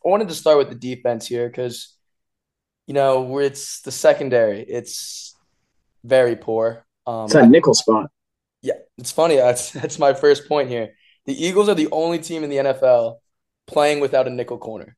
I 0.04 0.08
wanted 0.08 0.28
to 0.28 0.34
start 0.34 0.58
with 0.58 0.68
the 0.68 0.74
defense 0.74 1.26
here 1.26 1.48
because, 1.48 1.96
you 2.86 2.94
know, 2.94 3.38
it's 3.38 3.80
the 3.82 3.92
secondary. 3.92 4.60
It's 4.62 5.34
very 6.04 6.36
poor. 6.36 6.86
Um, 7.06 7.24
it's 7.26 7.34
a 7.34 7.46
nickel 7.46 7.74
spot. 7.74 8.10
yeah, 8.62 8.74
it's 8.98 9.12
funny. 9.12 9.36
That's 9.36 9.70
that's 9.70 9.98
my 9.98 10.14
first 10.14 10.48
point 10.48 10.68
here. 10.68 10.94
The 11.24 11.44
Eagles 11.44 11.68
are 11.68 11.74
the 11.74 11.88
only 11.90 12.18
team 12.18 12.44
in 12.44 12.50
the 12.50 12.56
NFL 12.56 13.16
playing 13.66 13.98
without 14.00 14.28
a 14.28 14.30
nickel 14.30 14.58
corner 14.58 14.96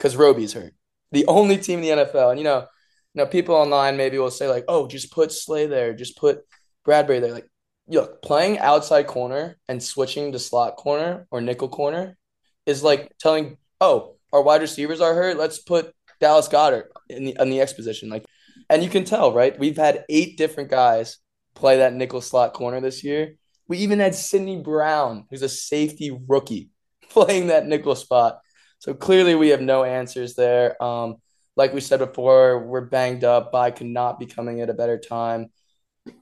because 0.00 0.16
Roby's 0.16 0.54
hurt. 0.54 0.72
The 1.12 1.26
only 1.26 1.58
team 1.58 1.82
in 1.82 1.98
the 1.98 2.04
NFL, 2.04 2.30
and 2.30 2.38
you 2.38 2.44
know, 2.44 2.60
you 2.60 3.22
know, 3.22 3.26
people 3.26 3.54
online 3.54 3.96
maybe 3.96 4.18
will 4.18 4.30
say 4.30 4.48
like, 4.48 4.64
"Oh, 4.66 4.86
just 4.88 5.12
put 5.12 5.30
Slay 5.30 5.66
there, 5.66 5.92
just 5.92 6.16
put 6.16 6.40
Bradberry 6.86 7.20
there." 7.20 7.32
Like, 7.32 7.48
look, 7.86 8.22
playing 8.22 8.58
outside 8.58 9.06
corner 9.06 9.58
and 9.68 9.82
switching 9.82 10.32
to 10.32 10.38
slot 10.38 10.76
corner 10.76 11.26
or 11.30 11.40
nickel 11.40 11.68
corner 11.68 12.16
is 12.64 12.82
like 12.82 13.12
telling, 13.18 13.58
"Oh, 13.80 14.16
our 14.32 14.42
wide 14.42 14.62
receivers 14.62 15.00
are 15.00 15.14
hurt. 15.14 15.36
Let's 15.36 15.58
put 15.58 15.94
Dallas 16.18 16.48
Goedert 16.48 16.88
in 17.08 17.24
the 17.24 17.36
in 17.38 17.50
the 17.50 17.60
X 17.60 17.72
position." 17.74 18.08
Like, 18.08 18.24
and 18.70 18.82
you 18.82 18.88
can 18.88 19.04
tell, 19.04 19.32
right? 19.32 19.58
We've 19.58 19.76
had 19.76 20.04
eight 20.08 20.38
different 20.38 20.70
guys 20.70 21.18
play 21.54 21.78
that 21.78 21.94
nickel 21.94 22.22
slot 22.22 22.54
corner 22.54 22.80
this 22.80 23.04
year. 23.04 23.34
We 23.68 23.78
even 23.78 23.98
had 23.98 24.14
Sydney 24.14 24.62
Brown, 24.62 25.26
who's 25.30 25.42
a 25.42 25.48
safety 25.48 26.10
rookie, 26.10 26.70
playing 27.10 27.48
that 27.48 27.66
nickel 27.66 27.96
spot. 27.96 28.40
So 28.80 28.94
clearly 28.94 29.34
we 29.34 29.50
have 29.50 29.60
no 29.60 29.84
answers 29.84 30.34
there. 30.34 30.82
Um, 30.82 31.16
like 31.54 31.74
we 31.74 31.82
said 31.82 31.98
before, 31.98 32.64
we're 32.64 32.80
banged 32.80 33.24
up. 33.24 33.52
By 33.52 33.70
could 33.70 33.86
not 33.86 34.18
be 34.18 34.24
coming 34.24 34.62
at 34.62 34.70
a 34.70 34.74
better 34.74 34.98
time. 34.98 35.50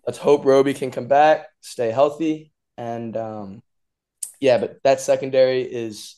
Let's 0.04 0.18
hope 0.18 0.44
Roby 0.44 0.74
can 0.74 0.90
come 0.90 1.06
back, 1.06 1.46
stay 1.60 1.92
healthy, 1.92 2.52
and 2.76 3.16
um, 3.16 3.62
yeah. 4.40 4.58
But 4.58 4.82
that 4.82 5.00
secondary 5.00 5.62
is 5.62 6.16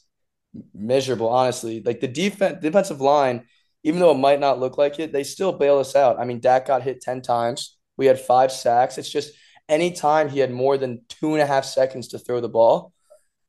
miserable, 0.73 1.29
honestly. 1.29 1.83
Like 1.85 2.01
the 2.01 2.09
defense, 2.09 2.63
defensive 2.63 3.03
line, 3.03 3.47
even 3.83 4.01
though 4.01 4.13
it 4.13 4.19
might 4.19 4.41
not 4.41 4.59
look 4.59 4.79
like 4.79 4.99
it, 4.99 5.13
they 5.13 5.25
still 5.25 5.53
bail 5.53 5.79
us 5.79 5.95
out. 5.95 6.19
I 6.19 6.25
mean, 6.25 6.41
Dak 6.41 6.67
got 6.67 6.83
hit 6.83 7.03
ten 7.03 7.21
times. 7.21 7.77
We 7.99 8.07
had 8.07 8.19
five 8.19 8.51
sacks. 8.51 8.97
It's 8.97 9.11
just 9.11 9.35
anytime 9.69 10.31
he 10.31 10.39
had 10.39 10.51
more 10.51 10.79
than 10.79 11.03
two 11.11 11.35
and 11.35 11.43
a 11.43 11.47
half 11.47 11.67
seconds 11.67 12.09
to 12.09 12.19
throw 12.19 12.41
the 12.41 12.49
ball, 12.49 12.95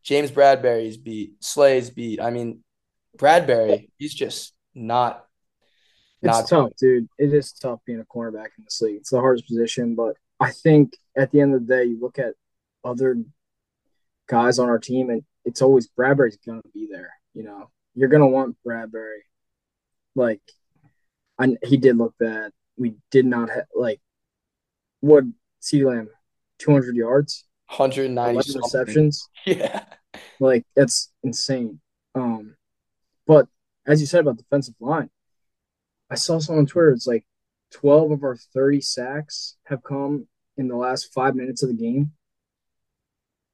James 0.03 0.29
Bradberry's 0.29 0.98
beat, 0.98 1.36
Slay's 1.39 1.89
beat. 1.89 2.19
I 2.19 2.31
mean, 2.31 2.65
Bradberry, 3.21 3.89
he's 3.97 4.13
just 4.13 4.53
not. 4.73 5.25
It's 6.23 6.27
not 6.27 6.47
tough, 6.47 6.71
dude. 6.79 7.07
It 7.17 7.33
is 7.33 7.51
tough 7.53 7.79
being 7.85 7.99
a 7.99 8.05
cornerback 8.05 8.49
in 8.57 8.63
this 8.63 8.81
league. 8.81 8.97
It's 8.97 9.11
the 9.11 9.19
hardest 9.19 9.47
position, 9.47 9.95
but 9.95 10.15
I 10.39 10.51
think 10.51 10.93
at 11.15 11.31
the 11.31 11.41
end 11.41 11.53
of 11.53 11.65
the 11.65 11.73
day, 11.73 11.85
you 11.85 11.99
look 11.99 12.19
at 12.19 12.33
other 12.83 13.17
guys 14.27 14.59
on 14.59 14.69
our 14.69 14.79
team, 14.79 15.09
and 15.09 15.23
it's 15.45 15.61
always 15.61 15.87
Bradberry's 15.87 16.37
gonna 16.45 16.61
be 16.73 16.87
there. 16.91 17.11
You 17.33 17.43
know, 17.43 17.69
you're 17.93 18.09
gonna 18.09 18.27
want 18.27 18.57
Bradberry. 18.65 19.21
Like, 20.15 20.41
I, 21.39 21.55
he 21.63 21.77
did 21.77 21.97
look 21.97 22.15
bad. 22.19 22.51
We 22.77 22.95
did 23.11 23.25
not 23.25 23.49
have 23.49 23.65
like 23.75 24.01
what 24.99 25.25
C 25.59 25.85
Lamb, 25.85 26.09
two 26.57 26.71
hundred 26.71 26.95
yards, 26.95 27.45
190 27.67 28.59
receptions. 28.59 29.27
Yeah. 29.45 29.85
Like 30.39 30.65
that's 30.75 31.11
insane. 31.23 31.79
Um, 32.13 32.55
but 33.31 33.47
as 33.88 34.01
you 34.01 34.07
said 34.07 34.19
about 34.19 34.35
defensive 34.35 34.75
line, 34.81 35.09
I 36.09 36.15
saw 36.15 36.38
someone 36.39 36.63
on 36.63 36.65
Twitter. 36.65 36.89
It's 36.91 37.07
like 37.07 37.25
twelve 37.71 38.11
of 38.11 38.25
our 38.25 38.35
thirty 38.35 38.81
sacks 38.81 39.55
have 39.67 39.85
come 39.85 40.27
in 40.57 40.67
the 40.67 40.75
last 40.75 41.13
five 41.13 41.33
minutes 41.33 41.63
of 41.63 41.69
the 41.69 41.81
game, 41.81 42.11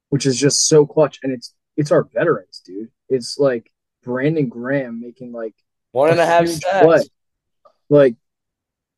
which 0.10 0.25
is 0.25 0.36
just 0.36 0.65
so 0.65 0.88
clutch. 0.88 1.19
And 1.22 1.31
it's 1.31 1.53
it's 1.75 1.91
our 1.91 2.05
veterans, 2.05 2.60
dude. 2.65 2.89
It's 3.07 3.38
like 3.38 3.72
Brandon 4.03 4.50
Graham 4.50 5.00
making 5.00 5.31
like 5.31 5.53
One 5.91 6.10
and 6.10 6.19
a 6.19 6.25
half 6.25 6.46
huge 6.46 6.60
sacks. 6.60 6.84
play. 6.84 7.01
like, 7.89 8.15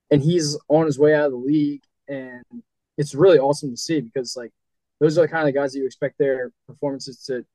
and 0.10 0.24
he's 0.24 0.58
on 0.70 0.86
his 0.86 0.98
way 0.98 1.14
out 1.14 1.26
of 1.26 1.32
the 1.34 1.38
league, 1.40 1.84
and 2.08 2.64
it's 2.98 3.14
really 3.14 3.38
awesome 3.38 3.72
to 3.72 3.78
see 3.78 4.00
because 4.00 4.38
like 4.38 4.54
those 5.02 5.18
are 5.18 5.24
the 5.24 5.28
kind 5.28 5.50
of 5.50 5.54
guys 5.54 5.74
that 5.74 5.80
you 5.80 5.86
expect 5.86 6.18
their 6.18 6.54
performances 6.68 7.26
to 7.26 7.46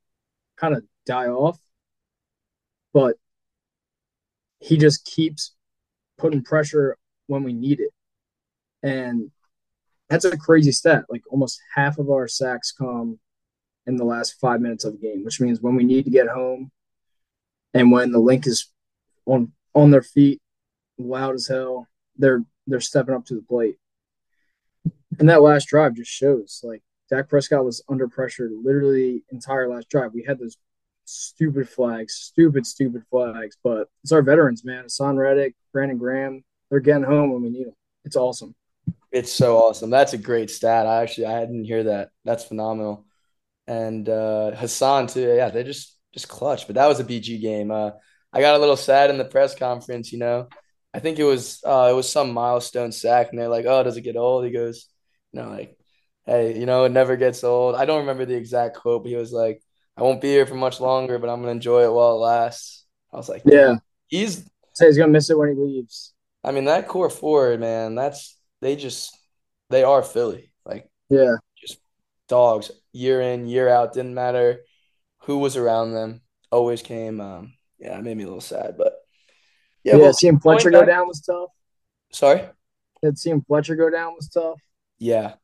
kind 0.59 0.77
of 0.77 0.85
die 1.07 1.29
off, 1.29 1.59
but 2.95 3.17
he 4.61 4.79
just 4.79 5.05
keeps 5.05 5.53
putting 6.17 6.43
pressure 6.43 6.97
when 7.27 7.43
we 7.43 7.53
need 7.53 7.81
it, 7.81 7.91
and 8.83 9.31
that's 10.09 10.25
a 10.25 10.39
crazy 10.39 10.73
stat. 10.73 11.05
Like 11.11 11.23
almost 11.31 11.61
half 11.75 11.99
of 11.99 12.09
our 12.09 12.29
sacks 12.29 12.73
come 12.73 13.19
in 13.87 13.97
the 13.97 14.05
last 14.05 14.41
five 14.41 14.63
minutes 14.63 14.85
of 14.85 14.93
the 14.93 14.99
game, 14.99 15.25
which 15.25 15.41
means 15.41 15.61
when 15.61 15.75
we 15.75 15.85
need 15.85 16.05
to 16.05 16.11
get 16.11 16.29
home, 16.29 16.71
and 17.75 17.91
when 17.93 18.13
the 18.13 18.19
Linc 18.19 18.47
is 18.47 18.71
on 19.27 19.53
on 19.75 19.91
their 19.91 20.03
feet, 20.03 20.41
loud 20.97 21.35
as 21.35 21.49
hell, 21.49 21.89
they're 22.17 22.45
they're 22.67 22.81
stepping 22.81 23.15
up 23.15 23.27
to 23.27 23.35
the 23.35 23.43
plate. 23.43 23.77
And 25.19 25.29
that 25.29 25.43
last 25.43 25.67
drive 25.67 25.95
just 25.95 26.11
shows 26.11 26.61
like 26.63 26.83
Dak 27.11 27.29
Prescott 27.29 27.65
was 27.65 27.83
under 27.89 28.09
pressure 28.09 28.51
literally 28.51 29.25
entire 29.31 29.69
last 29.69 29.89
drive. 29.89 30.15
We 30.15 30.25
had 30.25 30.39
those 30.39 30.57
stupid 31.05 31.69
flags, 31.69 32.15
stupid, 32.15 32.67
stupid 32.67 33.03
flags, 33.11 33.57
but 33.63 33.89
it's 34.03 34.13
our 34.13 34.23
veterans, 34.23 34.65
man. 34.65 34.85
Haason 34.85 35.17
Reddick, 35.17 35.55
Brandon 35.73 35.99
Graham, 35.99 36.45
they're 36.71 36.81
getting 36.81 37.05
home 37.05 37.33
when 37.33 37.43
we 37.43 37.51
need 37.51 37.67
them. 37.67 37.75
It's 38.05 38.17
awesome. 38.17 38.55
It's 39.13 39.33
so 39.33 39.59
awesome. 39.59 39.91
That's 39.91 40.13
a 40.13 40.19
great 40.19 40.51
stat. 40.51 40.87
I 40.87 41.03
actually 41.03 41.27
I 41.27 41.41
didn't 41.41 41.65
hear 41.65 41.85
that. 41.85 42.11
That's 42.25 42.45
phenomenal. 42.45 43.07
And 43.67 44.09
uh 44.09 44.53
Hassan 44.53 45.07
too. 45.07 45.35
Yeah, 45.37 45.51
they 45.51 45.65
just 45.65 45.97
just 46.13 46.29
clutch. 46.29 46.67
But 46.67 46.75
that 46.77 46.87
was 46.87 47.01
a 47.01 47.05
BG 47.05 47.41
game. 47.41 47.71
Uh 47.71 47.93
I 48.33 48.41
got 48.41 48.57
a 48.57 48.59
little 48.59 48.77
sad 48.77 49.11
in 49.11 49.19
the 49.19 49.25
press 49.25 49.55
conference, 49.55 50.13
you 50.13 50.19
know. 50.19 50.49
I 50.93 50.99
think 51.01 51.19
it 51.19 51.25
was 51.25 51.63
uh 51.65 51.89
it 51.91 51.95
was 51.95 52.09
some 52.11 52.33
milestone 52.33 52.93
sack 52.93 53.29
and 53.31 53.39
they're 53.39 53.49
like, 53.49 53.67
"Oh, 53.67 53.83
does 53.83 53.97
it 53.97 54.03
get 54.03 54.17
old?" 54.17 54.45
He 54.45 54.51
goes, 54.51 54.89
"No, 55.33 55.49
like, 55.49 55.77
"Hey, 56.27 56.59
you 56.59 56.67
know, 56.67 56.85
it 56.85 56.93
never 56.93 57.17
gets 57.17 57.45
old." 57.45 57.75
I 57.77 57.85
don't 57.87 58.01
remember 58.01 58.25
the 58.27 58.37
exact 58.37 58.77
quote, 58.77 59.03
but 59.05 59.11
he 59.11 59.17
was 59.17 59.33
like, 59.33 59.63
"I 59.97 60.03
won't 60.03 60.21
be 60.21 60.29
here 60.29 60.47
for 60.47 60.55
much 60.55 60.81
longer, 60.81 61.19
but 61.19 61.29
I'm 61.31 61.37
going 61.43 61.47
to 61.53 61.57
enjoy 61.57 61.85
it 61.85 61.93
while 61.93 62.13
it 62.17 62.19
lasts." 62.21 62.85
I 63.13 63.17
was 63.17 63.29
like, 63.29 63.43
Yeah. 63.45 63.77
He's 64.09 64.49
Say 64.75 64.87
he's 64.87 64.99
gonna 64.99 65.13
miss 65.13 65.31
it 65.31 65.39
when 65.39 65.51
he 65.51 65.55
leaves. 65.55 66.13
I 66.43 66.51
mean, 66.51 66.65
that 66.65 66.89
core 66.89 67.09
four, 67.11 67.57
man, 67.59 67.95
that's 67.95 68.37
they 68.61 68.75
just 68.77 69.17
they 69.71 69.85
are 69.85 70.03
Philly. 70.03 70.53
Like 70.67 70.91
Yeah. 71.09 71.37
just 71.57 71.79
dogs 72.29 72.71
year 72.93 73.21
in, 73.21 73.47
year 73.47 73.69
out. 73.69 73.93
Didn't 73.93 74.15
matter 74.15 74.63
who 75.21 75.39
was 75.39 75.57
around 75.57 75.93
them, 75.95 76.23
always 76.51 76.83
came. 76.83 77.21
Um, 77.21 77.55
yeah, 77.79 77.97
it 77.99 78.03
made 78.03 78.17
me 78.17 78.25
a 78.25 78.27
little 78.27 78.41
sad, 78.41 78.77
but 78.77 78.95
yeah, 79.85 79.95
Yeah, 79.95 80.03
well, 80.03 80.13
seeing 80.13 80.41
Fletcher 80.41 80.71
go 80.73 80.81
back- 80.81 80.89
down 80.89 81.07
was 81.07 81.21
tough. 81.21 81.51
Sorry. 82.11 82.49
That 83.03 83.17
seeing 83.19 83.43
Fletcher 83.43 83.77
go 83.77 83.91
down 83.91 84.15
was 84.17 84.29
tough. 84.29 84.61
Yeah. 84.99 85.35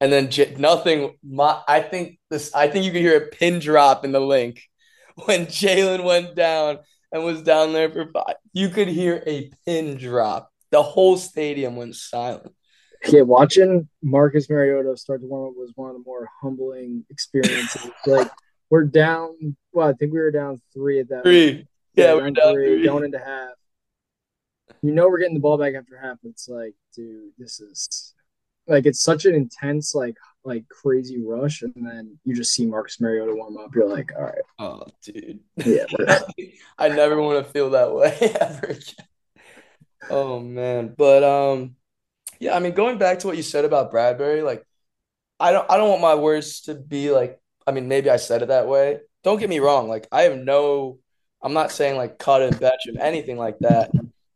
And 0.00 0.12
then 0.12 0.30
J- 0.30 0.54
nothing. 0.58 1.16
My, 1.22 1.62
I 1.66 1.80
think 1.80 2.18
this. 2.30 2.54
I 2.54 2.68
think 2.68 2.84
you 2.84 2.92
could 2.92 3.00
hear 3.00 3.16
a 3.16 3.28
pin 3.28 3.58
drop 3.58 4.04
in 4.04 4.12
the 4.12 4.20
Linc 4.20 4.62
when 5.24 5.46
Jalen 5.46 6.04
went 6.04 6.34
down 6.34 6.78
and 7.12 7.24
was 7.24 7.42
down 7.42 7.72
there 7.72 7.90
for 7.90 8.10
five. 8.12 8.36
You 8.52 8.68
could 8.68 8.88
hear 8.88 9.22
a 9.26 9.50
pin 9.64 9.96
drop. 9.96 10.50
The 10.70 10.82
whole 10.82 11.16
stadium 11.16 11.76
went 11.76 11.96
silent. 11.96 12.52
Yeah, 13.08 13.22
watching 13.22 13.88
Marcus 14.02 14.50
Mariota 14.50 14.96
start 14.96 15.20
to 15.20 15.26
warm 15.26 15.50
up 15.50 15.54
was 15.56 15.72
one 15.76 15.90
of 15.90 15.96
the 15.96 16.02
more 16.04 16.28
humbling 16.40 17.04
experiences. 17.08 17.90
like 18.06 18.30
we're 18.68 18.84
down. 18.84 19.56
Well, 19.72 19.88
I 19.88 19.92
think 19.92 20.12
we 20.12 20.18
were 20.18 20.30
down 20.30 20.60
three 20.74 21.00
at 21.00 21.08
that. 21.10 21.22
Three. 21.22 21.66
Yeah, 21.94 22.14
we're 22.14 22.22
down 22.22 22.32
down 22.34 22.54
three, 22.54 22.76
three. 22.76 22.84
going 22.84 23.04
into 23.04 23.18
half, 23.18 23.54
you 24.82 24.92
know 24.92 25.08
we're 25.08 25.18
getting 25.18 25.34
the 25.34 25.40
ball 25.40 25.58
back 25.58 25.74
after 25.74 25.96
half. 25.98 26.18
It's 26.24 26.48
like, 26.48 26.74
dude, 26.94 27.32
this 27.38 27.60
is 27.60 28.14
like 28.68 28.86
it's 28.86 29.02
such 29.02 29.24
an 29.24 29.34
intense, 29.34 29.94
like 29.94 30.16
like 30.44 30.68
crazy 30.68 31.20
rush, 31.24 31.62
and 31.62 31.72
then 31.76 32.18
you 32.24 32.34
just 32.34 32.52
see 32.54 32.66
Marcus 32.66 33.00
Mariota 33.00 33.34
warm 33.34 33.56
up. 33.58 33.74
You're 33.74 33.88
like, 33.88 34.12
all 34.16 34.22
right, 34.22 34.42
Oh, 34.58 34.82
dude. 35.02 35.40
yeah, 35.64 35.86
I 36.78 36.88
never 36.88 37.20
want 37.20 37.44
to 37.44 37.52
feel 37.52 37.70
that 37.70 37.92
way 37.92 38.16
ever 38.40 38.66
again. 38.66 39.06
Oh 40.10 40.40
man. 40.40 40.94
But 40.96 41.24
um 41.24 41.76
yeah, 42.38 42.54
I 42.54 42.60
mean 42.60 42.74
going 42.74 42.98
back 42.98 43.20
to 43.20 43.26
what 43.26 43.36
you 43.36 43.42
said 43.42 43.64
about 43.64 43.92
Bradberry, 43.92 44.44
like 44.44 44.64
I 45.40 45.52
don't 45.52 45.68
I 45.70 45.76
don't 45.76 45.88
want 45.90 46.02
my 46.02 46.14
words 46.14 46.62
to 46.62 46.74
be 46.74 47.10
like 47.10 47.40
I 47.66 47.72
mean 47.72 47.88
maybe 47.88 48.10
I 48.10 48.16
said 48.16 48.42
it 48.42 48.48
that 48.48 48.68
way. 48.68 49.00
Don't 49.24 49.40
get 49.40 49.48
me 49.48 49.58
wrong, 49.58 49.88
like 49.88 50.06
I 50.12 50.22
have 50.22 50.36
no 50.38 50.98
I'm 51.42 51.54
not 51.54 51.72
saying 51.72 51.96
like 51.96 52.18
cut 52.18 52.42
and 52.42 52.56
fetch 52.56 52.86
him, 52.86 52.98
anything 53.00 53.36
like 53.36 53.58
that. 53.60 53.90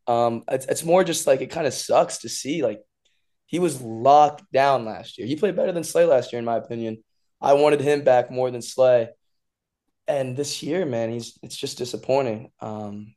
Um 0.06 0.42
it's 0.48 0.66
it's 0.66 0.84
more 0.84 1.04
just 1.04 1.26
like 1.26 1.40
it 1.40 1.50
kind 1.50 1.66
of 1.66 1.74
sucks 1.74 2.18
to 2.18 2.28
see 2.28 2.62
like 2.62 2.82
he 3.50 3.58
was 3.58 3.82
locked 3.82 4.44
down 4.52 4.84
last 4.84 5.18
year. 5.18 5.26
He 5.26 5.34
played 5.36 5.56
better 5.56 5.72
than 5.72 5.82
Slay 5.84 6.04
last 6.04 6.32
year 6.32 6.38
in 6.38 6.44
my 6.46 6.56
opinion. 6.56 7.02
I 7.40 7.54
wanted 7.54 7.80
him 7.80 8.04
back 8.04 8.30
more 8.30 8.48
than 8.50 8.62
Slay. 8.62 9.08
And 10.06 10.36
this 10.36 10.62
year, 10.62 10.86
man, 10.86 11.10
he's 11.10 11.38
it's 11.42 11.56
just 11.56 11.78
disappointing. 11.78 12.50
Um 12.60 13.14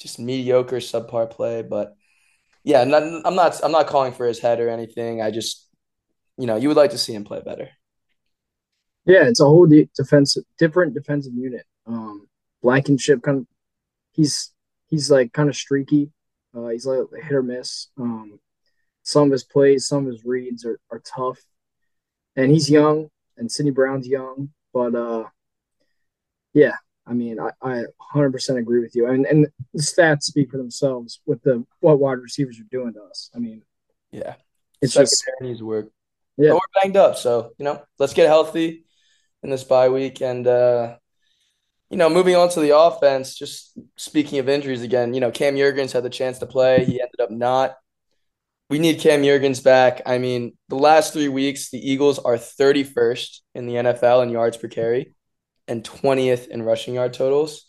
just 0.00 0.18
mediocre 0.18 0.80
subpar 0.80 1.30
play, 1.30 1.62
but 1.62 1.94
yeah, 2.64 2.82
not, 2.84 3.02
I'm 3.24 3.36
not 3.36 3.60
I'm 3.64 3.72
not 3.72 3.86
calling 3.86 4.12
for 4.12 4.26
his 4.26 4.40
head 4.40 4.58
or 4.60 4.68
anything. 4.70 5.22
I 5.22 5.30
just 5.30 5.68
you 6.36 6.46
know, 6.46 6.56
you 6.56 6.68
would 6.68 6.76
like 6.76 6.90
to 6.92 6.98
see 6.98 7.14
him 7.14 7.24
play 7.24 7.40
better. 7.44 7.68
yeah. 9.06 9.24
It's 9.24 9.40
a 9.40 9.44
whole 9.44 9.66
de- 9.66 9.90
defensive, 9.96 10.44
different 10.58 10.94
defensive 10.94 11.34
unit. 11.34 11.64
Um, 11.86 12.26
Blankenship 12.62 13.22
kind 13.22 13.38
of, 13.38 13.46
he's 14.12 14.52
he's 14.86 15.10
like 15.10 15.32
kind 15.32 15.48
of 15.48 15.56
streaky. 15.56 16.10
Uh, 16.56 16.68
he's 16.68 16.86
like 16.86 17.00
hit 17.22 17.32
or 17.32 17.42
miss. 17.42 17.88
Um, 17.98 18.40
some 19.02 19.24
of 19.28 19.32
his 19.32 19.44
plays, 19.44 19.86
some 19.86 20.06
of 20.06 20.12
his 20.12 20.24
reads 20.24 20.64
are, 20.64 20.78
are 20.90 21.00
tough, 21.04 21.38
and 22.36 22.50
he's 22.50 22.70
young, 22.70 23.08
and 23.36 23.50
Sydney 23.50 23.72
Brown's 23.72 24.06
young, 24.06 24.50
but 24.72 24.94
uh, 24.94 25.24
yeah, 26.52 26.74
I 27.06 27.12
mean, 27.12 27.38
I, 27.40 27.50
I 27.62 27.84
100% 28.14 28.58
agree 28.58 28.80
with 28.80 28.94
you. 28.94 29.06
And 29.08 29.26
and 29.26 29.46
the 29.74 29.82
stats 29.82 30.22
speak 30.22 30.50
for 30.50 30.58
themselves 30.58 31.20
with 31.26 31.42
the 31.42 31.64
what 31.80 31.98
wide 31.98 32.18
receivers 32.18 32.60
are 32.60 32.64
doing 32.70 32.92
to 32.94 33.02
us. 33.02 33.30
I 33.34 33.38
mean, 33.38 33.62
Yeah. 34.12 34.34
it's 34.82 34.94
just 34.94 35.24
needs 35.40 35.62
work. 35.62 35.90
yeah, 36.36 36.50
But 36.50 36.56
we're 36.56 36.82
banged 36.82 36.96
up, 36.96 37.16
so 37.16 37.52
you 37.58 37.64
know, 37.64 37.82
let's 37.98 38.14
get 38.14 38.26
healthy 38.28 38.84
in 39.42 39.50
this 39.50 39.64
bye 39.64 39.88
week 39.88 40.20
and 40.20 40.46
uh 40.46 40.96
you 41.88 41.96
know, 41.96 42.08
moving 42.08 42.36
on 42.36 42.48
to 42.50 42.60
the 42.60 42.76
offense, 42.78 43.34
just 43.34 43.76
speaking 43.96 44.38
of 44.38 44.48
injuries 44.48 44.82
again, 44.82 45.12
you 45.12 45.18
know, 45.18 45.32
Cam 45.32 45.56
Jurgens 45.56 45.90
had 45.90 46.04
the 46.04 46.10
chance 46.10 46.38
to 46.38 46.46
play. 46.46 46.84
He 46.84 47.00
ended 47.00 47.18
up 47.20 47.32
not. 47.32 47.76
We 48.70 48.78
need 48.78 49.00
Cam 49.00 49.22
Jurgens 49.22 49.62
back. 49.62 50.00
I 50.06 50.18
mean, 50.18 50.56
the 50.68 50.76
last 50.76 51.12
three 51.12 51.26
weeks, 51.28 51.70
the 51.70 51.90
Eagles 51.90 52.20
are 52.20 52.36
31st 52.36 53.40
in 53.56 53.66
the 53.66 53.74
NFL 53.74 54.22
in 54.22 54.30
yards 54.30 54.56
per 54.56 54.68
carry 54.68 55.12
and 55.66 55.82
20th 55.82 56.46
in 56.46 56.62
rushing 56.62 56.94
yard 56.94 57.12
totals. 57.12 57.66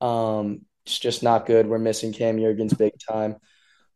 Um, 0.00 0.62
it's 0.86 0.98
just 0.98 1.22
not 1.22 1.44
good. 1.44 1.66
We're 1.66 1.78
missing 1.78 2.14
Cam 2.14 2.38
Jurgens 2.38 2.76
big 2.76 2.94
time. 2.98 3.36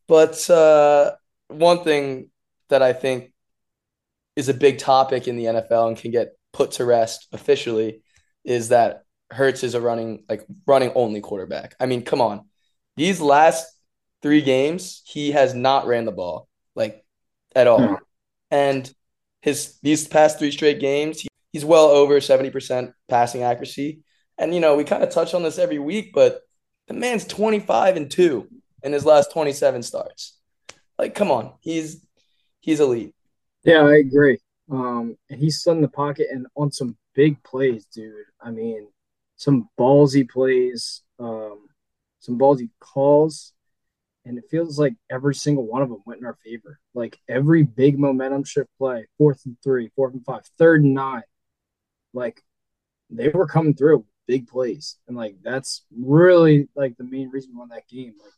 But 0.08 0.48
uh, 0.50 1.12
one 1.48 1.84
thing 1.84 2.30
that 2.68 2.82
I 2.82 2.92
think 2.92 3.32
is 4.36 4.50
a 4.50 4.54
big 4.54 4.78
topic 4.78 5.26
in 5.26 5.36
the 5.36 5.44
NFL 5.46 5.88
and 5.88 5.96
can 5.96 6.10
get 6.10 6.36
put 6.52 6.72
to 6.72 6.84
rest 6.84 7.28
officially 7.32 8.02
is 8.44 8.68
that 8.68 9.04
Hurts 9.30 9.64
is 9.64 9.74
a 9.74 9.80
running 9.80 10.24
like 10.28 10.44
running 10.66 10.92
only 10.94 11.22
quarterback. 11.22 11.76
I 11.80 11.86
mean, 11.86 12.02
come 12.02 12.20
on. 12.20 12.46
These 12.96 13.20
last 13.20 13.66
three 14.22 14.42
games, 14.42 15.02
he 15.06 15.32
has 15.32 15.54
not 15.54 15.86
ran 15.86 16.04
the 16.04 16.12
ball 16.12 16.48
like 16.74 17.04
at 17.54 17.66
all. 17.66 17.80
No. 17.80 17.98
And 18.50 18.92
his 19.42 19.78
these 19.82 20.06
past 20.06 20.38
three 20.38 20.50
straight 20.50 20.80
games, 20.80 21.20
he, 21.20 21.28
he's 21.52 21.64
well 21.64 21.86
over 21.86 22.18
70% 22.18 22.92
passing 23.08 23.42
accuracy. 23.42 24.00
And 24.38 24.54
you 24.54 24.60
know, 24.60 24.76
we 24.76 24.84
kind 24.84 25.02
of 25.02 25.10
touch 25.10 25.34
on 25.34 25.42
this 25.42 25.58
every 25.58 25.78
week, 25.78 26.12
but 26.12 26.42
the 26.88 26.94
man's 26.94 27.24
25 27.24 27.96
and 27.96 28.10
2 28.10 28.48
in 28.82 28.92
his 28.92 29.04
last 29.04 29.32
27 29.32 29.82
starts. 29.82 30.38
Like, 30.98 31.14
come 31.14 31.30
on. 31.30 31.52
He's 31.60 32.04
he's 32.60 32.80
elite. 32.80 33.14
yeah, 33.64 33.84
I 33.84 33.96
agree. 33.96 34.38
Um, 34.70 35.16
and 35.28 35.40
he's 35.40 35.58
still 35.58 35.72
in 35.72 35.80
the 35.80 35.88
pocket 35.88 36.28
and 36.30 36.46
on 36.56 36.70
some 36.70 36.96
big 37.14 37.42
plays, 37.42 37.86
dude. 37.86 38.26
I 38.40 38.50
mean, 38.50 38.88
some 39.36 39.68
ballsy 39.78 40.28
plays, 40.28 41.02
um, 41.18 41.66
some 42.20 42.38
ballsy 42.38 42.68
calls, 42.78 43.52
and 44.30 44.38
it 44.38 44.44
feels 44.48 44.78
like 44.78 44.94
every 45.10 45.34
single 45.34 45.66
one 45.66 45.82
of 45.82 45.88
them 45.88 46.02
went 46.06 46.20
in 46.20 46.26
our 46.26 46.38
favor. 46.44 46.78
Like 46.94 47.18
every 47.28 47.64
big 47.64 47.98
momentum 47.98 48.44
shift 48.44 48.70
play, 48.78 49.06
fourth 49.18 49.42
and 49.44 49.56
three, 49.62 49.90
fourth 49.96 50.14
and 50.14 50.24
five, 50.24 50.42
third 50.56 50.84
and 50.84 50.94
nine, 50.94 51.24
like 52.14 52.40
they 53.10 53.28
were 53.28 53.48
coming 53.48 53.74
through 53.74 54.06
big 54.28 54.46
plays, 54.46 54.96
and 55.08 55.16
like 55.16 55.34
that's 55.42 55.84
really 55.92 56.68
like 56.76 56.96
the 56.96 57.04
main 57.04 57.28
reason 57.28 57.50
we 57.52 57.58
won 57.58 57.70
that 57.70 57.88
game. 57.88 58.14
Like 58.22 58.32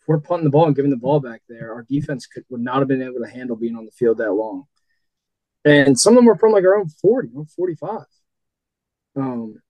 if 0.00 0.06
we're 0.06 0.20
punting 0.20 0.44
the 0.44 0.50
ball 0.50 0.66
and 0.66 0.76
giving 0.76 0.90
the 0.90 0.98
ball 0.98 1.18
back 1.18 1.40
there, 1.48 1.72
our 1.72 1.86
defense 1.88 2.26
could 2.26 2.44
would 2.50 2.60
not 2.60 2.80
have 2.80 2.88
been 2.88 3.02
able 3.02 3.20
to 3.20 3.30
handle 3.30 3.56
being 3.56 3.74
on 3.74 3.86
the 3.86 3.90
field 3.92 4.18
that 4.18 4.32
long. 4.32 4.64
And 5.64 5.98
some 5.98 6.12
of 6.12 6.16
them 6.16 6.26
were 6.26 6.36
from 6.36 6.52
like 6.52 6.64
our 6.64 6.76
own 6.76 6.90
40, 6.90 7.30
or 7.34 7.46
45. 7.46 8.02
Um, 9.16 9.62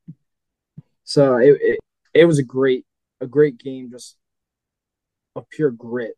so 1.04 1.36
it, 1.36 1.56
it 1.60 1.78
it 2.14 2.24
was 2.24 2.40
a 2.40 2.44
great 2.44 2.84
a 3.20 3.28
great 3.28 3.58
game, 3.58 3.90
just 3.92 4.16
a 5.36 5.42
pure 5.42 5.70
grit 5.70 6.14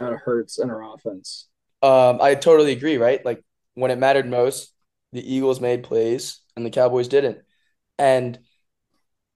out 0.00 0.12
of 0.12 0.20
Hurts 0.20 0.58
and 0.58 0.70
our 0.70 0.94
offense. 0.94 1.48
Um, 1.82 2.18
I 2.20 2.34
totally 2.34 2.72
agree, 2.72 2.96
right? 2.96 3.24
Like 3.24 3.42
when 3.74 3.90
it 3.90 3.98
mattered 3.98 4.28
most, 4.28 4.72
the 5.12 5.34
Eagles 5.34 5.60
made 5.60 5.84
plays 5.84 6.40
and 6.56 6.64
the 6.64 6.70
Cowboys 6.70 7.08
didn't. 7.08 7.38
And 7.98 8.38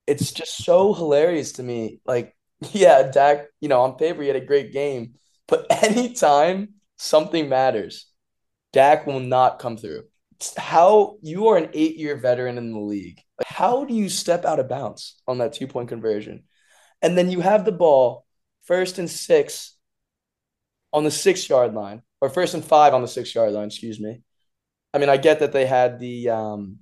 it's 0.07 0.31
just 0.31 0.63
so 0.63 0.93
hilarious 0.93 1.53
to 1.53 1.63
me. 1.63 1.99
Like, 2.05 2.35
yeah, 2.71 3.09
Dak, 3.11 3.47
you 3.59 3.69
know, 3.69 3.81
on 3.81 3.95
paper 3.95 4.21
he 4.21 4.27
had 4.27 4.37
a 4.37 4.45
great 4.45 4.73
game, 4.73 5.15
but 5.47 5.65
anytime 5.83 6.75
something 6.97 7.49
matters, 7.49 8.07
Dak 8.71 9.05
will 9.05 9.19
not 9.19 9.59
come 9.59 9.77
through. 9.77 10.03
How 10.57 11.17
you 11.21 11.47
are 11.47 11.57
an 11.57 11.69
eight-year 11.73 12.17
veteran 12.17 12.57
in 12.57 12.73
the 12.73 12.79
league. 12.79 13.21
How 13.45 13.85
do 13.85 13.93
you 13.93 14.09
step 14.09 14.43
out 14.43 14.59
of 14.59 14.67
bounds 14.67 15.21
on 15.25 15.37
that 15.37 15.53
two-point 15.53 15.87
conversion? 15.87 16.43
And 17.01 17.17
then 17.17 17.29
you 17.29 17.39
have 17.39 17.63
the 17.63 17.71
ball 17.71 18.22
first 18.63 18.99
and 18.99 19.09
six 19.09 19.75
on 20.91 21.03
the 21.03 21.11
six 21.11 21.49
yard 21.49 21.73
line, 21.73 22.01
or 22.21 22.29
first 22.29 22.53
and 22.53 22.63
five 22.63 22.93
on 22.93 23.01
the 23.01 23.07
six 23.07 23.33
yard 23.33 23.51
line, 23.53 23.67
excuse 23.67 23.99
me. 23.99 24.21
I 24.93 24.99
mean, 24.99 25.09
I 25.09 25.17
get 25.17 25.39
that 25.39 25.51
they 25.51 25.65
had 25.65 25.99
the 25.99 26.29
um 26.29 26.79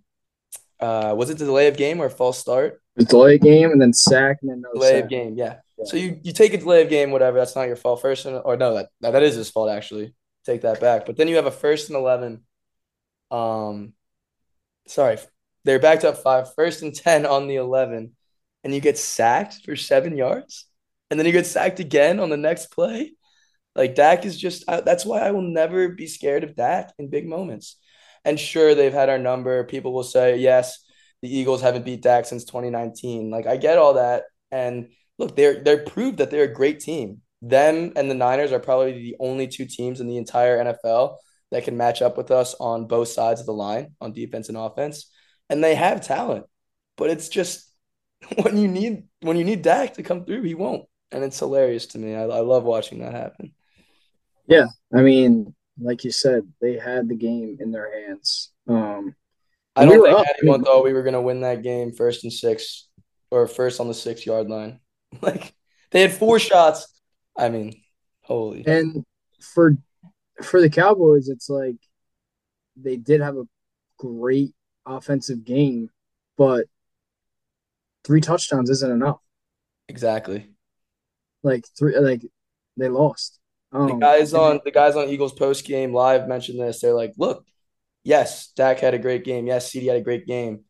uh 0.80 1.13
was 1.17 1.30
it 1.30 1.38
the 1.38 1.46
delay 1.46 1.67
of 1.67 1.78
game 1.78 2.02
or 2.02 2.10
false 2.10 2.38
start? 2.38 2.82
The 2.96 3.06
delay 3.06 3.36
of 3.36 3.41
game 3.41 3.72
and 3.72 3.82
then 3.82 3.94
sack 3.94 4.39
and 4.41 4.52
then 4.52 4.62
no 4.62 4.74
Delay 4.74 4.91
sack. 4.91 5.04
of 5.04 5.10
game, 5.10 5.36
yeah. 5.38 5.58
Yeah. 5.78 5.86
So 5.86 5.98
you 5.98 6.20
you 6.24 6.34
take 6.34 6.54
a 6.54 6.58
delay 6.58 6.82
of 6.82 6.89
game, 6.89 7.12
whatever, 7.12 7.38
that's 7.38 7.56
not 7.56 7.67
your 7.67 7.76
fault. 7.78 8.02
First 8.02 8.26
and 8.26 8.41
or 8.44 8.58
no, 8.58 8.74
that 8.76 8.89
that 9.02 9.24
is 9.24 9.36
his 9.36 9.50
fault 9.50 9.70
actually. 9.70 10.13
Take 10.46 10.62
that 10.62 10.82
back. 10.82 11.06
But 11.06 11.17
then 11.17 11.28
you 11.28 11.38
have 11.38 11.46
a 11.46 11.52
first 11.52 11.89
and 11.89 11.98
eleven. 11.98 12.44
Um 13.30 13.94
sorry, 14.88 15.17
they're 15.63 15.80
backed 15.80 16.04
up 16.04 16.17
five, 16.17 16.54
first 16.54 16.82
and 16.82 16.94
ten 16.94 17.26
on 17.26 17.48
the 17.48 17.56
eleven, 17.56 18.15
and 18.63 18.74
you 18.76 18.82
get 18.82 18.98
sacked 18.98 19.63
for 19.63 19.76
seven 19.76 20.17
yards, 20.17 20.65
and 21.12 21.19
then 21.19 21.26
he 21.26 21.34
gets 21.34 21.52
sacked 21.52 21.82
again 21.82 22.19
on 22.19 22.30
the 22.30 22.38
next 22.38 22.67
play. 22.67 23.13
Like 23.76 23.95
Dak 23.95 24.26
is 24.26 24.39
just 24.39 24.63
I, 24.67 24.82
that's 24.82 25.06
why 25.06 25.19
I 25.19 25.32
will 25.32 25.41
never 25.41 25.89
be 25.89 26.08
scared 26.08 26.43
of 26.43 26.56
Dak 26.56 26.93
in 26.97 27.10
big 27.10 27.28
moments. 27.28 27.78
And 28.24 28.39
sure, 28.39 28.74
they've 28.74 28.93
had 28.93 29.10
our 29.10 29.17
number. 29.17 29.63
People 29.65 29.93
will 29.93 30.04
say, 30.04 30.38
yes, 30.38 30.84
the 31.21 31.36
Eagles 31.36 31.62
haven't 31.62 31.86
beat 31.86 32.02
Dak 32.02 32.26
since 32.26 32.45
2019. 32.45 33.30
Like 33.30 33.45
I 33.45 33.58
get 33.58 33.78
all 33.78 33.95
that. 33.95 34.24
And 34.52 34.89
look, 35.17 35.36
they're 35.36 35.62
they're 35.62 35.84
proved 35.84 36.17
that 36.19 36.32
they're 36.32 36.45
a 36.45 36.54
great 36.54 36.80
team. 36.80 37.21
Them 37.41 37.91
and 37.95 38.10
the 38.10 38.15
Niners 38.15 38.54
are 38.54 38.60
probably 38.60 38.93
the 38.93 39.15
only 39.19 39.47
two 39.47 39.65
teams 39.65 40.00
in 40.00 40.08
the 40.08 40.17
entire 40.17 40.63
NFL 40.63 41.17
that 41.52 41.65
can 41.65 41.76
match 41.76 42.02
up 42.02 42.15
with 42.15 42.32
us 42.32 42.56
on 42.60 42.88
both 42.88 43.10
sides 43.10 43.41
of 43.41 43.45
the 43.45 43.54
line 43.54 43.95
on 44.00 44.13
defense 44.13 44.47
and 44.47 44.58
offense. 44.58 45.12
And 45.50 45.62
they 45.62 45.76
have 45.76 46.06
talent. 46.06 46.45
But 46.95 47.10
it's 47.10 47.28
just 47.28 47.69
when 48.41 48.58
you 48.58 48.69
need 48.69 49.04
when 49.21 49.38
you 49.38 49.43
need 49.43 49.62
Dak 49.62 49.95
to 49.95 50.04
come 50.04 50.24
through, 50.26 50.43
he 50.43 50.56
won't. 50.56 50.86
And 51.12 51.24
it's 51.24 51.39
hilarious 51.39 51.88
to 51.88 51.97
me. 52.00 52.15
I, 52.15 52.24
I 52.24 52.39
love 52.39 52.63
watching 52.63 53.00
that 53.00 53.13
happen. 53.13 53.54
Yeah, 54.47 54.67
I 54.93 55.02
mean, 55.02 55.54
like 55.80 56.04
you 56.04 56.12
said, 56.12 56.47
they 56.62 56.78
had 56.78 57.08
the 57.08 57.15
game 57.15 57.58
in 57.60 57.71
their 57.71 57.91
hands. 58.08 58.52
Um, 58.67 59.15
I 59.76 59.86
don't 59.86 60.00
were 60.00 60.08
think 60.08 60.19
up. 60.19 60.26
anyone 60.41 60.63
thought 60.63 60.84
we 60.84 60.93
were 60.93 61.04
going 61.04 61.13
to 61.13 61.21
win 61.21 61.41
that 61.41 61.63
game 61.63 61.91
first 61.91 62.24
and 62.24 62.32
six 62.32 62.88
or 63.30 63.47
first 63.47 63.80
on 63.80 63.88
the 63.88 63.93
six 63.93 64.26
yard 64.26 64.50
line. 64.50 64.80
Like 65.21 65.54
they 65.91 66.02
had 66.02 66.13
four 66.13 66.39
shots. 66.39 66.88
I 67.38 67.50
mean, 67.50 67.82
holy. 68.21 68.65
and 68.65 69.04
for 69.41 69.76
for 70.41 70.62
the 70.62 70.69
Cowboys, 70.69 71.28
it's 71.28 71.50
like 71.50 71.76
they 72.78 72.95
did 72.95 73.19
have 73.19 73.36
a 73.36 73.43
great 73.97 74.54
offensive 74.86 75.43
game, 75.43 75.89
but 76.38 76.65
three 78.06 78.21
touchdowns 78.21 78.69
isn't 78.69 78.89
enough. 78.89 79.19
Exactly. 79.89 80.50
Like 81.43 81.65
three, 81.77 81.97
like 81.97 82.25
they 82.77 82.89
lost. 82.89 83.39
Um, 83.71 83.88
the 83.88 83.95
guys 83.95 84.34
on 84.34 84.60
the 84.63 84.71
guys 84.71 84.95
on 84.95 85.10
Eagles 85.10 85.34
post 85.34 85.65
game 85.65 85.93
live 85.93 86.27
mentioned 86.27 86.60
this. 86.60 86.82
They're 86.82 86.93
like, 86.93 87.13
"Look, 87.17 87.45
yes, 88.04 88.51
Dak 88.56 88.80
had 88.80 88.93
a 88.93 88.99
great 88.99 89.23
game. 89.23 89.47
Yes, 89.47 89.71
CeeDee 89.71 89.88
had 89.88 89.97
a 89.97 90.01
great 90.01 90.27
game. 90.27 90.65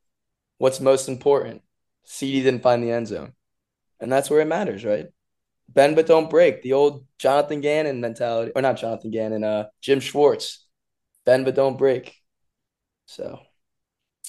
What's 0.57 0.79
most 0.79 1.07
important? 1.10 1.62
CeeDee 2.05 2.43
didn't 2.43 2.63
find 2.63 2.84
the 2.84 2.91
end 2.91 3.07
zone, 3.07 3.34
and 3.99 4.12
that's 4.12 4.29
where 4.29 4.41
it 4.41 4.47
matters, 4.47 4.86
right? 4.86 5.07
Bend 5.69 5.95
but 5.95 6.07
don't 6.07 6.29
break. 6.29 6.62
The 6.62 6.73
old 6.73 7.05
Jonathan 7.17 7.62
Gannon 7.62 8.01
mentality, 8.01 8.51
or 8.55 8.62
not 8.62 8.77
Jonathan 8.77 9.12
Gannon, 9.12 9.43
uh, 9.43 9.67
Jim 9.81 9.99
Schwartz. 9.99 10.67
Bend 11.25 11.45
but 11.45 11.55
don't 11.55 11.77
break. 11.77 12.15
So, 13.05 13.39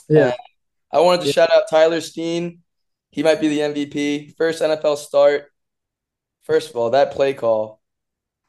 yeah, 0.09 0.35
I 0.91 1.01
wanted 1.01 1.23
to 1.23 1.27
yeah. 1.29 1.33
shout 1.33 1.53
out 1.53 1.65
Tyler 1.71 2.01
Steen. 2.01 2.61
He 3.11 3.23
might 3.23 3.41
be 3.41 3.49
the 3.49 3.61
MVP. 3.61 4.37
First 4.37 4.63
NFL 4.63 4.97
start. 4.97 5.52
First 6.43 6.71
of 6.71 6.77
all, 6.77 6.91
that 6.91 7.13
play 7.13 7.35
call, 7.35 7.81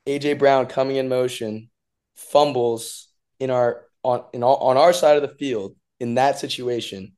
AJ 0.08 0.40
Brown 0.40 0.66
coming 0.66 0.96
in 0.96 1.10
motion, 1.10 1.70
fumbles 2.16 3.08
in 3.40 3.50
our 3.50 3.84
on 4.04 4.24
in 4.34 4.44
all, 4.44 4.58
on 4.58 4.78
our 4.78 4.94
side 4.94 5.16
of 5.16 5.22
the 5.22 5.36
field 5.36 5.76
in 6.00 6.16
that 6.16 6.40
situation. 6.40 7.14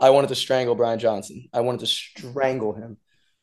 I 0.00 0.10
wanted 0.10 0.28
to 0.28 0.34
strangle 0.34 0.74
Brian 0.74 0.98
Johnson. 0.98 1.48
I 1.52 1.60
wanted 1.60 1.80
to 1.80 1.86
strangle 1.86 2.74
him. 2.74 2.98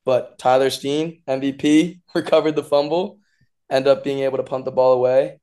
But 0.05 0.37
Tyler 0.37 0.69
Steen, 0.69 1.21
MVP, 1.27 2.01
recovered 2.15 2.55
the 2.55 2.63
fumble, 2.63 3.19
end 3.69 3.87
up 3.87 4.03
being 4.03 4.19
able 4.19 4.37
to 4.37 4.43
punt 4.43 4.65
the 4.65 4.71
ball 4.71 4.93
away. 4.93 5.39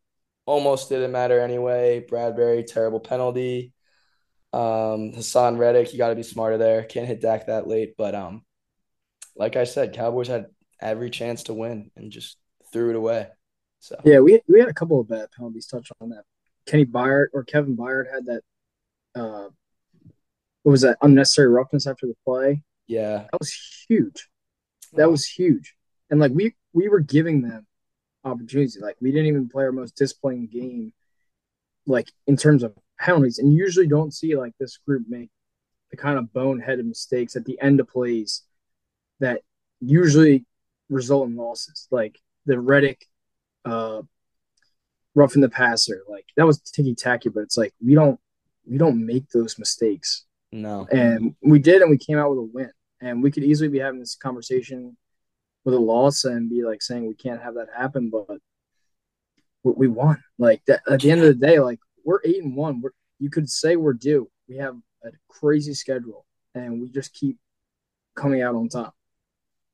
Almost 0.46 0.88
didn't 0.88 1.12
matter 1.12 1.40
anyway. 1.40 2.04
Bradberry, 2.08 2.66
terrible 2.66 3.00
penalty. 3.00 3.72
Um, 4.52 5.12
Haason 5.12 5.58
Reddick, 5.58 5.92
you 5.92 5.98
got 5.98 6.08
to 6.08 6.16
be 6.16 6.22
smarter 6.22 6.58
there. 6.58 6.84
Can't 6.84 7.06
hit 7.06 7.20
Dak 7.20 7.46
that 7.46 7.66
late. 7.66 7.94
But 7.96 8.14
um, 8.14 8.44
like 9.36 9.56
I 9.56 9.64
said, 9.64 9.94
Cowboys 9.94 10.28
had 10.28 10.46
every 10.80 11.10
chance 11.10 11.44
to 11.44 11.54
win 11.54 11.90
and 11.96 12.10
just 12.10 12.36
threw 12.72 12.90
it 12.90 12.96
away. 12.96 13.28
So 13.80 14.00
yeah, 14.04 14.20
we 14.20 14.40
we 14.48 14.60
had 14.60 14.68
a 14.68 14.74
couple 14.74 15.00
of 15.00 15.08
bad 15.08 15.28
penalties. 15.36 15.66
Touch 15.66 15.90
on 16.00 16.10
that. 16.10 16.24
Kenny 16.66 16.84
Byard 16.84 17.26
or 17.32 17.44
Kevin 17.44 17.76
Byard 17.76 18.12
had 18.12 18.26
that. 18.26 18.42
Uh, 19.14 19.48
what 20.62 20.72
was 20.72 20.82
that 20.82 20.98
unnecessary 21.02 21.48
roughness 21.48 21.86
after 21.86 22.06
the 22.06 22.14
play? 22.24 22.62
Yeah, 22.86 23.24
that 23.32 23.40
was 23.40 23.84
huge. 23.88 24.28
That 24.94 25.10
was 25.10 25.26
huge. 25.26 25.74
And 26.10 26.20
like 26.20 26.32
we 26.32 26.54
we 26.72 26.88
were 26.88 27.00
giving 27.00 27.42
them 27.42 27.66
opportunities. 28.24 28.78
Like 28.80 28.96
we 29.00 29.10
didn't 29.10 29.26
even 29.26 29.48
play 29.48 29.64
our 29.64 29.72
most 29.72 29.96
disciplined 29.96 30.50
game, 30.50 30.92
like 31.86 32.12
in 32.26 32.36
terms 32.36 32.62
of 32.62 32.74
penalties. 32.98 33.38
And 33.38 33.52
you 33.52 33.58
usually 33.58 33.86
don't 33.86 34.12
see 34.12 34.36
like 34.36 34.52
this 34.58 34.76
group 34.76 35.04
make 35.08 35.30
the 35.90 35.96
kind 35.96 36.18
of 36.18 36.26
boneheaded 36.26 36.84
mistakes 36.84 37.36
at 37.36 37.44
the 37.44 37.60
end 37.60 37.80
of 37.80 37.88
plays 37.88 38.42
that 39.20 39.42
usually 39.80 40.44
result 40.90 41.28
in 41.28 41.36
losses. 41.36 41.88
Like 41.90 42.18
the 42.46 42.60
Reddick 42.60 43.06
uh 43.64 44.02
roughing 45.14 45.42
the 45.42 45.48
passer. 45.48 46.02
Like 46.08 46.26
that 46.36 46.46
was 46.46 46.60
ticky 46.60 46.94
tacky, 46.94 47.28
but 47.28 47.40
it's 47.40 47.56
like 47.56 47.72
we 47.84 47.94
don't 47.94 48.20
we 48.66 48.78
don't 48.78 49.04
make 49.04 49.28
those 49.30 49.58
mistakes. 49.58 50.26
No. 50.52 50.86
And 50.90 51.34
we 51.42 51.58
did 51.58 51.82
and 51.82 51.90
we 51.90 51.98
came 51.98 52.18
out 52.18 52.30
with 52.30 52.38
a 52.38 52.50
win. 52.52 52.70
And 53.00 53.22
we 53.22 53.30
could 53.30 53.44
easily 53.44 53.68
be 53.68 53.78
having 53.78 54.00
this 54.00 54.14
conversation 54.14 54.96
with 55.64 55.74
a 55.74 55.78
loss 55.78 56.24
and 56.24 56.50
be 56.50 56.62
like 56.62 56.82
saying 56.82 57.06
we 57.06 57.14
can't 57.14 57.42
have 57.42 57.54
that 57.54 57.68
happen, 57.74 58.10
but 58.10 58.38
we 59.62 59.88
won. 59.88 60.22
Like 60.38 60.62
that, 60.66 60.82
at 60.90 61.00
the 61.00 61.10
end 61.10 61.22
of 61.22 61.26
the 61.26 61.46
day, 61.46 61.60
like 61.60 61.78
we're 62.04 62.20
eight 62.24 62.42
and 62.42 62.56
one. 62.56 62.80
We're, 62.80 62.90
you 63.18 63.30
could 63.30 63.48
say 63.48 63.76
we're 63.76 63.92
due. 63.92 64.30
We 64.48 64.56
have 64.56 64.76
a 65.04 65.10
crazy 65.28 65.74
schedule, 65.74 66.24
and 66.54 66.80
we 66.80 66.90
just 66.90 67.12
keep 67.12 67.38
coming 68.14 68.42
out 68.42 68.54
on 68.54 68.68
top. 68.68 68.94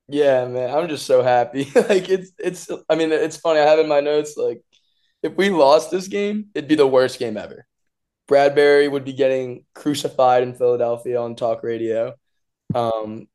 Yeah, 0.09 0.47
man, 0.47 0.71
I'm 0.71 0.89
just 0.89 1.07
so 1.07 1.23
happy. 1.23 1.65
like 1.75 2.09
it's 2.09 2.33
it's. 2.39 2.71
I 2.89 2.95
mean, 2.95 3.11
it's 3.13 3.37
funny. 3.39 3.61
I 3.61 3.65
have 3.65 3.79
in 3.81 3.89
my 3.89 4.01
notes 4.01 4.37
like 4.37 4.63
if 5.23 5.37
we 5.37 5.51
lost 5.51 5.91
this 5.91 6.09
game, 6.09 6.47
it'd 6.55 6.69
be 6.69 6.77
the 6.77 6.87
worst 6.87 7.19
game 7.19 7.37
ever. 7.37 7.67
Bradberry 8.31 8.91
would 8.91 9.05
be 9.05 9.13
getting 9.15 9.65
crucified 9.75 10.43
in 10.43 10.55
Philadelphia 10.55 11.21
on 11.21 11.37
talk 11.37 11.63
radio. 11.63 12.15
Um, 12.75 13.29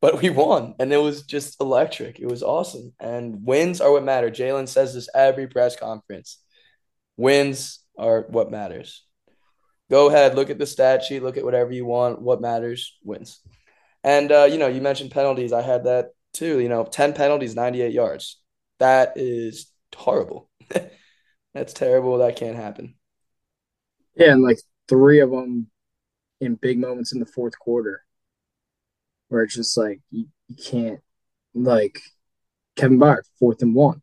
but 0.00 0.22
we 0.22 0.30
won, 0.30 0.74
and 0.80 0.92
it 0.92 0.98
was 0.98 1.22
just 1.24 1.60
electric. 1.60 2.20
It 2.20 2.28
was 2.28 2.42
awesome. 2.42 2.92
And 3.00 3.44
wins 3.46 3.80
are 3.80 3.92
what 3.92 4.04
matter. 4.04 4.30
Jalen 4.30 4.68
says 4.68 4.94
this 4.94 5.08
every 5.14 5.48
press 5.48 5.76
conference. 5.76 6.38
Wins 7.16 7.80
are 7.98 8.22
what 8.28 8.50
matters. 8.50 9.04
Go 9.90 10.08
ahead, 10.08 10.34
look 10.34 10.50
at 10.50 10.58
the 10.58 10.66
stat 10.66 11.04
sheet, 11.04 11.22
look 11.22 11.36
at 11.36 11.44
whatever 11.44 11.72
you 11.72 11.86
want. 11.86 12.20
What 12.20 12.40
matters 12.40 12.96
wins. 13.04 13.40
And 14.04 14.30
uh, 14.32 14.48
you 14.50 14.58
know, 14.58 14.68
you 14.68 14.80
mentioned 14.80 15.10
penalties. 15.12 15.52
I 15.52 15.62
had 15.62 15.84
that 15.84 16.10
too. 16.36 16.60
You 16.60 16.68
know, 16.68 16.84
ten 16.84 17.12
penalties, 17.12 17.54
ninety-eight 17.54 17.92
yards. 17.92 18.40
That 18.78 19.14
is 19.16 19.70
horrible. 19.94 20.50
That's 21.54 21.72
terrible. 21.72 22.18
That 22.18 22.36
can't 22.36 22.56
happen. 22.56 22.94
Yeah, 24.14 24.32
and 24.32 24.42
like 24.42 24.58
three 24.88 25.20
of 25.20 25.30
them 25.30 25.68
in 26.40 26.54
big 26.54 26.78
moments 26.78 27.12
in 27.12 27.20
the 27.20 27.26
fourth 27.26 27.58
quarter 27.58 28.02
where 29.28 29.42
it's 29.42 29.54
just 29.54 29.76
like 29.76 30.00
you, 30.10 30.26
you 30.48 30.56
can't 30.56 31.00
like 31.54 32.00
Kevin 32.76 32.98
Byard, 32.98 33.22
fourth 33.38 33.62
and 33.62 33.74
one. 33.74 34.02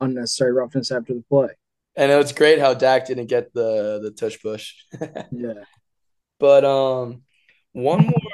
Unnecessary 0.00 0.52
roughness 0.52 0.90
after 0.90 1.14
the 1.14 1.24
play. 1.28 1.48
And 1.96 2.10
it 2.10 2.16
was 2.16 2.32
great 2.32 2.58
how 2.58 2.74
Dak 2.74 3.06
didn't 3.06 3.26
get 3.26 3.52
the 3.52 4.00
the 4.02 4.10
tush 4.10 4.40
push. 4.40 4.74
yeah. 5.32 5.64
But 6.38 6.64
um 6.64 7.22
one 7.72 8.06
more 8.06 8.29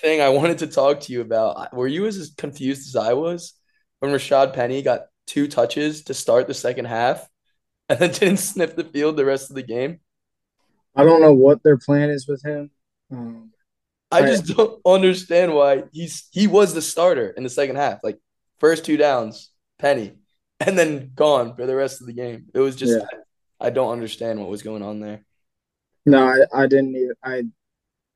thing 0.00 0.20
I 0.20 0.30
wanted 0.30 0.58
to 0.58 0.66
talk 0.66 1.00
to 1.00 1.12
you 1.12 1.20
about. 1.20 1.74
Were 1.74 1.86
you 1.86 2.06
as 2.06 2.32
confused 2.36 2.88
as 2.88 2.96
I 2.96 3.12
was 3.14 3.54
when 4.00 4.12
Rashaad 4.12 4.54
Penny 4.54 4.82
got 4.82 5.02
two 5.26 5.46
touches 5.46 6.04
to 6.04 6.14
start 6.14 6.46
the 6.46 6.54
second 6.54 6.86
half 6.86 7.28
and 7.88 7.98
then 7.98 8.10
didn't 8.12 8.38
sniff 8.38 8.76
the 8.76 8.84
field 8.84 9.16
the 9.16 9.24
rest 9.24 9.50
of 9.50 9.56
the 9.56 9.62
game? 9.62 10.00
I 10.96 11.04
don't 11.04 11.20
know 11.20 11.34
what 11.34 11.62
their 11.62 11.78
plan 11.78 12.10
is 12.10 12.26
with 12.26 12.42
him. 12.44 12.70
Um, 13.12 13.52
I 14.10 14.22
just 14.22 14.46
don't 14.56 14.80
understand 14.84 15.54
why 15.54 15.84
he's 15.92 16.28
he 16.32 16.46
was 16.46 16.74
the 16.74 16.82
starter 16.82 17.28
in 17.30 17.44
the 17.44 17.50
second 17.50 17.76
half. 17.76 18.00
Like 18.02 18.18
first 18.58 18.84
two 18.84 18.96
downs, 18.96 19.50
Penny, 19.78 20.14
and 20.58 20.76
then 20.78 21.12
gone 21.14 21.54
for 21.54 21.66
the 21.66 21.76
rest 21.76 22.00
of 22.00 22.06
the 22.06 22.12
game. 22.12 22.46
It 22.52 22.58
was 22.58 22.74
just 22.74 22.98
yeah. 22.98 23.06
I, 23.60 23.68
I, 23.68 23.70
don't 23.70 23.92
understand 23.92 24.40
what 24.40 24.48
was 24.48 24.62
going 24.62 24.82
on 24.82 24.98
there. 24.98 25.24
No, 26.06 26.26
I, 26.26 26.62
I 26.64 26.66
didn't 26.66 26.96
either. 26.96 27.16
I 27.22 27.44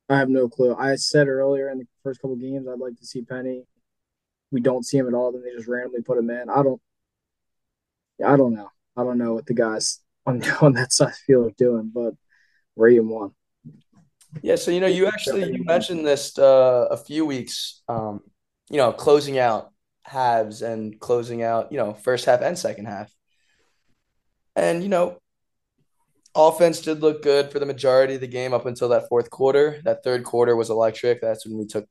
I 0.09 0.17
have 0.17 0.29
no 0.29 0.47
clue. 0.47 0.75
I 0.75 0.95
said 0.95 1.27
earlier 1.27 1.69
in 1.69 1.79
the 1.79 1.87
first 2.03 2.21
couple 2.21 2.35
games 2.35 2.67
I'd 2.67 2.79
like 2.79 2.97
to 2.97 3.05
see 3.05 3.21
Penny. 3.21 3.63
We 4.51 4.61
don't 4.61 4.85
see 4.85 4.97
him 4.97 5.07
at 5.07 5.13
all, 5.13 5.31
then 5.31 5.41
they 5.43 5.51
just 5.55 5.67
randomly 5.67 6.01
put 6.01 6.17
him 6.17 6.29
in. 6.29 6.49
I 6.49 6.63
don't 6.63 6.81
I 8.23 8.37
don't 8.37 8.53
know. 8.53 8.69
I 8.95 9.03
don't 9.03 9.17
know 9.17 9.33
what 9.33 9.45
the 9.45 9.53
guys 9.53 9.99
on 10.25 10.43
on 10.61 10.73
that 10.73 10.93
side 10.93 11.09
of 11.09 11.15
field 11.15 11.47
are 11.47 11.55
doing, 11.57 11.91
but 11.93 12.13
we're 12.75 13.01
one. 13.01 13.31
Yeah, 14.41 14.55
so 14.55 14.71
you 14.71 14.79
know, 14.79 14.87
you 14.87 15.07
actually 15.07 15.51
you 15.51 15.63
mentioned 15.63 16.05
this 16.05 16.37
uh, 16.37 16.87
a 16.91 16.97
few 16.97 17.25
weeks, 17.25 17.81
um, 17.87 18.21
you 18.69 18.77
know, 18.77 18.91
closing 18.91 19.39
out 19.39 19.71
halves 20.03 20.61
and 20.61 20.99
closing 20.99 21.41
out, 21.41 21.71
you 21.71 21.77
know, 21.77 21.93
first 21.93 22.25
half 22.25 22.41
and 22.41 22.57
second 22.57 22.85
half. 22.85 23.11
And 24.55 24.83
you 24.83 24.89
know, 24.89 25.19
offense 26.35 26.81
did 26.81 27.01
look 27.01 27.23
good 27.23 27.51
for 27.51 27.59
the 27.59 27.65
majority 27.65 28.15
of 28.15 28.21
the 28.21 28.27
game 28.27 28.53
up 28.53 28.65
until 28.65 28.89
that 28.89 29.07
fourth 29.09 29.29
quarter. 29.29 29.81
That 29.83 30.03
third 30.03 30.23
quarter 30.23 30.55
was 30.55 30.69
electric. 30.69 31.21
That's 31.21 31.45
when 31.45 31.57
we 31.57 31.65
took 31.65 31.87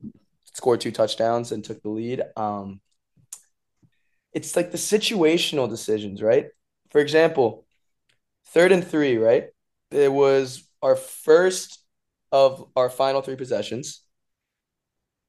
scored 0.53 0.81
two 0.81 0.91
touchdowns 0.91 1.51
and 1.51 1.63
took 1.63 1.81
the 1.81 1.89
lead. 1.89 2.23
Um, 2.37 2.79
it's 4.31 4.55
like 4.55 4.71
the 4.71 4.77
situational 4.77 5.69
decisions, 5.69 6.21
right? 6.21 6.47
For 6.91 7.01
example, 7.01 7.65
third 8.47 8.71
and 8.71 8.85
three, 8.85 9.17
right? 9.17 9.47
It 9.91 10.11
was 10.11 10.67
our 10.81 10.95
first 10.95 11.83
of 12.31 12.69
our 12.75 12.89
final 12.89 13.21
three 13.21 13.35
possessions. 13.35 14.01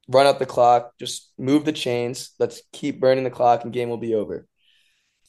Run 0.09 0.27
out 0.27 0.39
the 0.39 0.47
clock, 0.47 0.93
just 1.01 1.33
move 1.39 1.65
the 1.65 1.73
chains. 1.73 2.31
Let's 2.39 2.63
keep 2.73 3.01
burning 3.01 3.25
the 3.25 3.31
clock 3.31 3.65
and 3.65 3.73
game 3.73 3.89
will 3.89 3.97
be 3.97 4.15
over. 4.15 4.47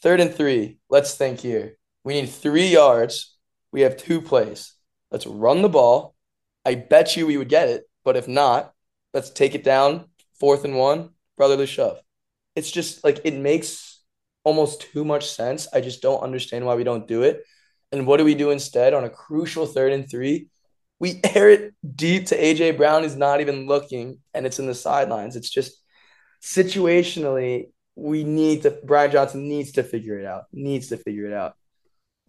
Third 0.02 0.20
and 0.20 0.34
three. 0.34 0.80
Let's 0.90 1.16
think 1.16 1.40
here. 1.40 1.78
We 2.04 2.20
need 2.20 2.30
three 2.30 2.68
yards. 2.68 3.37
We 3.72 3.82
have 3.82 3.98
two 3.98 4.22
plays. 4.22 4.74
Let's 5.12 5.28
run 5.28 5.62
the 5.62 5.70
ball. 5.70 6.16
I 6.66 6.76
bet 6.76 7.16
you 7.16 7.28
we 7.28 7.38
would 7.38 7.50
get 7.50 7.70
it, 7.70 7.84
but 8.04 8.18
if 8.18 8.28
not, 8.28 8.74
let's 9.14 9.30
take 9.30 9.56
it 9.56 9.64
down. 9.64 10.06
Fourth 10.40 10.66
and 10.66 10.76
one, 10.76 11.10
brotherly 11.38 11.66
shove. 11.66 12.00
It's 12.56 12.72
just 12.72 13.04
like 13.04 13.22
it 13.24 13.36
makes 13.36 14.02
almost 14.44 14.82
too 14.82 15.04
much 15.06 15.30
sense. 15.30 15.68
I 15.74 15.82
just 15.82 16.02
don't 16.02 16.22
understand 16.22 16.66
why 16.66 16.76
we 16.76 16.84
don't 16.84 17.08
do 17.08 17.24
it. 17.24 17.44
And 17.92 18.06
what 18.06 18.18
do 18.18 18.26
we 18.26 18.36
do 18.36 18.52
instead 18.52 18.94
on 18.94 19.04
a 19.04 19.10
crucial 19.10 19.66
third 19.66 19.94
and 19.94 20.10
three? 20.10 20.50
we 21.00 21.20
air 21.36 21.50
it 21.50 21.74
deep 21.96 22.28
to 22.28 22.38
AJ 22.38 22.78
Brown 22.78 23.04
He's 23.04 23.16
not 23.16 23.42
even 23.42 23.68
looking 23.68 24.20
and 24.34 24.46
it's 24.46 24.60
in 24.60 24.68
the 24.68 24.76
sidelines. 24.76 25.36
It's 25.36 25.50
just 25.50 25.82
situationally 26.42 27.70
we 27.96 28.24
need 28.24 28.62
to 28.64 28.78
Brian 28.84 29.12
Johnson 29.12 29.48
needs 29.48 29.74
to 29.74 29.84
figure 29.84 30.20
it 30.20 30.26
out. 30.26 30.44
Needs 30.54 30.88
to 30.90 30.98
figure 30.98 31.26
it 31.26 31.34
out. 31.34 31.56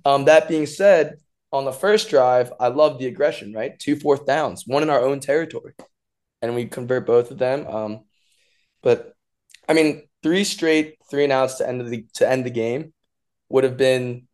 Um, 0.04 0.24
that 0.26 0.48
being 0.48 0.66
said, 0.66 1.18
on 1.52 1.64
the 1.64 1.72
first 1.72 2.10
drive, 2.10 2.52
I 2.60 2.68
love 2.68 2.98
the 2.98 3.06
aggression, 3.06 3.52
right? 3.52 3.78
Two 3.78 3.96
fourth 3.96 4.26
downs, 4.26 4.64
one 4.66 4.82
in 4.82 4.90
our 4.90 5.00
own 5.00 5.20
territory. 5.20 5.74
And 6.42 6.54
we 6.54 6.66
convert 6.66 7.06
both 7.06 7.30
of 7.30 7.38
them. 7.38 7.66
Um, 7.66 8.04
but 8.82 9.14
I 9.68 9.74
mean, 9.74 10.06
three 10.22 10.44
straight 10.44 10.96
three 11.10 11.24
and 11.24 11.32
outs 11.32 11.56
to 11.56 11.68
end 11.68 11.80
the 11.86 12.06
to 12.14 12.28
end 12.28 12.44
the 12.44 12.50
game 12.50 12.92
would 13.48 13.64
have 13.64 13.76
been 13.76 14.26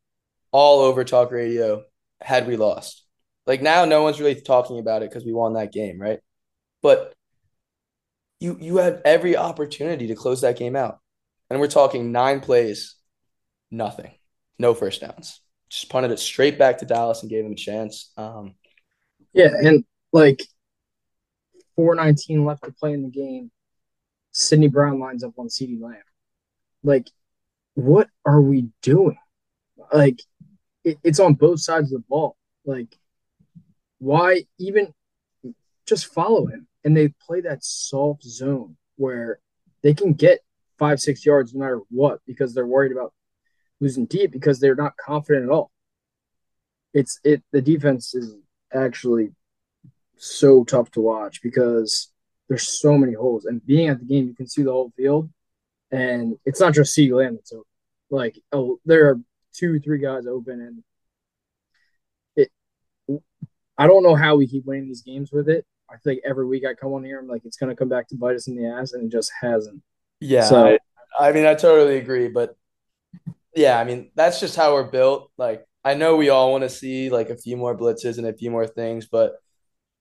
all 0.53 0.81
over 0.81 1.05
talk 1.05 1.31
radio 1.31 1.85
had 2.21 2.47
we 2.47 2.57
lost. 2.57 3.05
Like 3.47 3.63
now, 3.63 3.85
no 3.85 4.03
one's 4.03 4.21
really 4.21 4.41
talking 4.41 4.79
about 4.79 5.03
it 5.03 5.11
because 5.11 5.25
we 5.25 5.33
won 5.33 5.55
that 5.55 5.73
game, 5.73 6.01
right? 6.01 6.21
But 6.83 7.15
you 8.41 8.57
you 8.61 8.77
had 8.79 9.03
every 9.05 9.37
opportunity 9.37 10.09
to 10.09 10.15
close 10.15 10.41
that 10.43 10.59
game 10.59 10.77
out, 10.77 11.01
and 11.51 11.61
we're 11.61 11.67
talking 11.69 12.13
nine 12.13 12.41
plays, 12.41 12.97
nothing, 13.71 14.13
no 14.59 14.75
first 14.75 15.01
downs. 15.01 15.41
Just 15.75 15.89
punted 15.89 16.13
it 16.13 16.21
straight 16.21 16.57
back 16.57 16.79
to 16.79 16.85
Dallas 16.85 17.23
and 17.23 17.31
gave 17.31 17.45
him 17.45 17.51
a 17.51 17.57
chance. 17.57 18.13
Um, 18.17 18.55
yeah, 19.33 19.51
and 19.61 19.85
like 20.13 20.41
four 21.75 21.97
nineteen 21.97 22.45
left 22.45 22.63
to 22.63 22.71
play 22.71 22.93
in 22.93 23.03
the 23.03 23.09
game. 23.09 23.51
Sydney 24.31 24.69
Brown 24.69 25.01
lines 25.01 25.25
up 25.25 25.33
on 25.37 25.49
CeeDee 25.49 25.83
Lamb. 25.83 25.97
Like, 26.85 27.11
what 27.75 28.09
are 28.25 28.41
we 28.41 28.69
doing? 28.83 29.19
Like, 29.93 30.23
it, 30.85 30.99
it's 31.03 31.19
on 31.19 31.35
both 31.35 31.59
sides 31.59 31.93
of 31.93 32.03
the 32.03 32.07
ball. 32.09 32.37
Like, 32.65 32.97
why 33.99 34.45
even 34.61 34.95
just 35.87 36.07
follow 36.07 36.47
him? 36.47 36.69
And 36.85 36.97
they 36.97 37.09
play 37.27 37.41
that 37.41 37.65
soft 37.65 38.23
zone 38.23 38.77
where 38.95 39.41
they 39.83 39.93
can 39.93 40.13
get 40.13 40.39
five, 40.79 41.01
six 41.01 41.27
yards 41.27 41.53
no 41.53 41.61
matter 41.61 41.81
what 41.91 42.21
because 42.29 42.55
they're 42.55 42.65
worried 42.65 42.93
about 42.93 43.13
losing 43.85 44.07
deep 44.07 44.33
because 44.33 44.59
they're 44.59 44.75
not 44.75 44.97
confident 44.97 45.45
at 45.45 45.51
all. 45.51 45.71
It's 46.93 47.21
it 47.23 47.43
the 47.53 47.63
defense 47.63 48.15
is 48.15 48.35
actually 48.73 49.31
so 50.17 50.65
tough 50.65 50.91
to 50.93 51.01
watch 51.01 51.43
because 51.43 52.11
there's 52.49 52.67
so 52.67 52.97
many 52.97 53.13
holes. 53.13 53.45
And 53.45 53.65
being 53.65 53.89
at 53.89 53.99
the 53.99 54.05
game, 54.05 54.27
you 54.27 54.35
can 54.35 54.49
see 54.49 54.63
the 54.63 54.73
whole 54.73 54.93
field. 54.97 55.31
And 55.91 56.37
it's 56.45 56.61
not 56.61 56.75
just 56.75 56.97
CeeDee 56.97 57.13
Lamb 57.13 57.35
that's 57.35 57.53
open. 57.53 57.65
Like, 58.11 58.39
oh, 58.53 58.79
there 58.85 59.11
are 59.11 59.21
two, 59.55 59.79
three 59.81 59.99
guys 59.99 60.27
open, 60.27 60.61
and 60.61 60.83
it. 62.37 62.51
I 63.77 63.87
don't 63.87 64.03
know 64.03 64.15
how 64.15 64.37
we 64.37 64.47
keep 64.47 64.65
winning 64.65 64.87
these 64.87 65.03
games 65.03 65.31
with 65.33 65.49
it. 65.49 65.65
I 65.91 65.97
feel 65.99 66.15
like 66.15 66.23
every 66.25 66.47
week 66.47 66.65
I 66.69 66.75
come 66.75 66.93
on 66.93 67.05
here, 67.05 67.19
I'm 67.19 67.29
like, 67.29 67.45
it's 67.45 67.57
gonna 67.57 67.77
come 67.77 67.89
back 67.89 68.09
to 68.09 68.17
bite 68.17 68.37
us 68.37 68.49
in 68.49 68.57
the 68.57 68.67
ass, 68.67 68.93
and 68.93 69.05
it 69.05 69.13
just 69.13 69.31
hasn't. 69.41 69.83
Yeah, 70.21 70.45
so, 70.45 70.67
I, 70.67 70.79
I 71.29 71.33
mean, 71.33 71.45
I 71.47 71.55
totally 71.55 71.99
agree, 71.99 72.29
but 72.29 72.57
yeah, 73.57 73.79
I 73.79 73.85
mean, 73.85 74.11
that's 74.15 74.41
just 74.41 74.57
how 74.57 74.75
we're 74.75 74.91
built. 74.91 75.31
Like, 75.39 75.65
I 75.85 75.95
know 75.95 76.17
we 76.17 76.31
all 76.31 76.51
want 76.53 76.63
to 76.63 76.71
see 76.71 77.11
like 77.11 77.31
a 77.31 77.37
few 77.37 77.57
more 77.57 77.77
blitzes 77.77 78.19
and 78.19 78.27
a 78.27 78.33
few 78.33 78.51
more 78.51 78.67
things, 78.67 79.07
but 79.07 79.35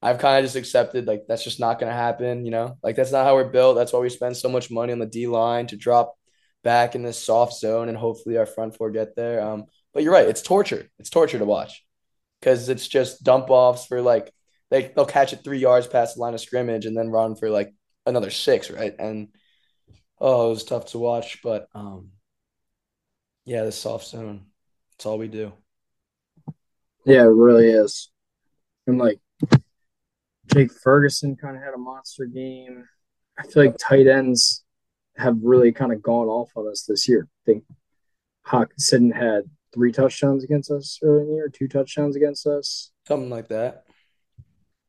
I've 0.02 0.20
kind 0.20 0.38
of 0.38 0.46
just 0.46 0.58
accepted 0.58 1.08
like 1.08 1.24
that's 1.28 1.44
just 1.44 1.60
not 1.60 1.80
going 1.80 1.90
to 1.90 1.96
happen, 1.96 2.46
you 2.46 2.52
know? 2.52 2.78
Like 2.84 2.96
that's 2.96 3.12
not 3.12 3.26
how 3.26 3.36
we're 3.36 3.50
built. 3.50 3.76
That's 3.76 3.94
why 3.94 4.00
we 4.00 4.10
spend 4.10 4.36
so 4.36 4.50
much 4.50 4.72
money 4.72 4.92
on 4.92 5.00
the 5.00 5.06
D 5.06 5.28
line 5.28 5.68
to 5.68 5.78
drop 5.78 6.16
back 6.64 6.96
in 6.96 7.04
this 7.04 7.24
soft 7.24 7.54
zone 7.54 7.90
and 7.90 7.98
hopefully 7.98 8.38
our 8.38 8.46
front 8.46 8.76
four 8.76 8.92
get 8.92 9.16
there. 9.16 9.42
Um, 9.42 9.66
but 9.94 10.04
you're 10.04 10.14
right, 10.14 10.28
it's 10.28 10.42
torture. 10.42 10.90
It's 11.00 11.10
torture 11.10 11.40
to 11.40 11.46
watch 11.46 11.86
because 12.40 12.70
it's 12.70 12.88
just 12.88 13.24
dump 13.24 13.50
offs 13.50 13.86
for 13.86 14.02
like 14.02 14.34
they 14.72 14.92
they'll 14.96 15.06
catch 15.06 15.34
it 15.34 15.44
three 15.44 15.60
yards 15.60 15.88
past 15.88 16.16
the 16.16 16.22
line 16.22 16.34
of 16.34 16.42
scrimmage 16.42 16.86
and 16.86 16.98
then 16.98 17.10
run 17.10 17.36
for 17.36 17.50
like 17.50 17.74
another 18.06 18.30
six, 18.30 18.72
right? 18.72 18.96
And 19.00 19.30
oh, 20.20 20.48
it 20.48 20.50
was 20.50 20.64
tough 20.66 20.88
to 20.88 21.00
watch, 21.00 21.40
but 21.44 21.68
um, 21.76 22.10
yeah, 23.46 23.64
the 23.64 23.72
soft 23.72 24.08
zone. 24.08 24.46
That's 24.92 25.06
all 25.06 25.18
we 25.18 25.28
do. 25.28 25.54
Yeah, 27.06 27.24
it 27.24 27.34
really 27.34 27.70
is. 27.70 28.10
And 28.88 28.98
like 28.98 29.20
Jake 30.54 30.72
Ferguson 30.72 31.36
kind 31.36 31.58
of 31.58 31.64
had 31.64 31.74
a 31.74 31.78
monster 31.78 32.26
game. 32.26 32.86
I 33.38 33.44
feel 33.44 33.66
like 33.66 33.78
tight 33.78 34.08
ends 34.08 34.64
have 35.18 35.38
really 35.42 35.72
kind 35.72 35.92
of 35.92 36.02
gone 36.02 36.28
off 36.28 36.52
on 36.56 36.68
us 36.68 36.84
this 36.84 37.08
year. 37.08 37.28
I 37.28 37.52
think 37.52 37.64
Hockenson 38.48 39.14
had 39.14 39.44
three 39.74 39.92
touchdowns 39.92 40.44
against 40.44 40.72
us 40.72 41.00
earlier 41.02 41.22
in 41.22 41.28
the 41.28 41.36
year, 41.36 41.50
two 41.50 41.68
touchdowns 41.68 42.16
against 42.16 42.46
us. 42.46 42.92
Something 43.08 43.30
like 43.30 43.48
that. 43.50 43.86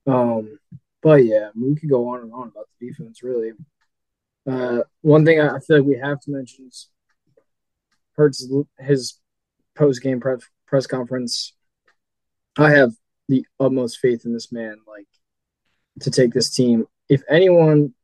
Um, 0.06 0.58
but 1.02 1.24
yeah, 1.24 1.50
we 1.54 1.74
could 1.74 1.88
go 1.88 2.08
on 2.08 2.20
and 2.20 2.32
on 2.32 2.48
about 2.48 2.68
the 2.80 2.86
defense, 2.86 3.22
really. 3.22 3.52
Uh, 4.46 4.80
one 5.00 5.24
thing 5.24 5.40
I 5.40 5.58
feel 5.60 5.78
like 5.78 5.86
we 5.86 5.98
have 5.98 6.20
to 6.20 6.30
mention 6.30 6.66
is 6.66 6.88
Hurts 8.16 8.48
his 8.78 9.20
post 9.74 10.02
game 10.02 10.20
press 10.20 10.42
press 10.66 10.86
conference. 10.86 11.52
I 12.56 12.70
have 12.70 12.92
the 13.28 13.44
utmost 13.58 13.98
faith 13.98 14.24
in 14.24 14.32
this 14.32 14.52
man. 14.52 14.76
Like 14.86 15.08
to 16.00 16.10
take 16.10 16.32
this 16.32 16.54
team. 16.54 16.86
If 17.08 17.22
anyone, 17.28 17.94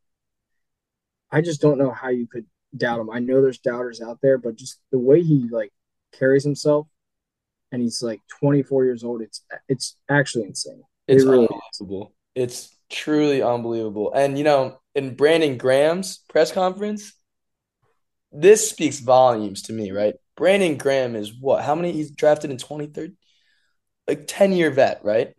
I 1.30 1.40
just 1.40 1.60
don't 1.60 1.78
know 1.78 1.90
how 1.90 2.08
you 2.08 2.26
could 2.26 2.46
doubt 2.76 3.00
him. 3.00 3.10
I 3.10 3.18
know 3.18 3.40
there's 3.40 3.58
doubters 3.58 4.00
out 4.00 4.18
there, 4.22 4.38
but 4.38 4.56
just 4.56 4.78
the 4.90 4.98
way 4.98 5.22
he 5.22 5.48
like 5.50 5.72
carries 6.12 6.44
himself, 6.44 6.86
and 7.72 7.80
he's 7.80 8.02
like 8.02 8.20
24 8.40 8.84
years 8.84 9.04
old. 9.04 9.22
It's 9.22 9.44
it's 9.68 9.96
actually 10.08 10.44
insane. 10.44 10.82
It's 11.06 11.24
it 11.24 11.28
really 11.28 11.48
unbelievable. 11.48 12.12
Is. 12.34 12.42
It's 12.42 12.76
truly 12.90 13.42
unbelievable. 13.42 14.12
And 14.12 14.36
you 14.38 14.44
know, 14.44 14.80
in 14.94 15.14
Brandon 15.14 15.56
Graham's 15.56 16.18
press 16.28 16.52
conference, 16.52 17.12
this 18.32 18.70
speaks 18.70 19.00
volumes 19.00 19.62
to 19.62 19.72
me, 19.72 19.90
right? 19.90 20.14
Brandon 20.36 20.76
Graham 20.76 21.16
is 21.16 21.32
what? 21.38 21.64
How 21.64 21.74
many 21.74 21.92
he's 21.92 22.10
drafted 22.10 22.50
in 22.50 22.56
23rd? 22.56 23.14
Like 24.06 24.24
10 24.26 24.52
year 24.52 24.70
vet, 24.70 25.00
right? 25.04 25.34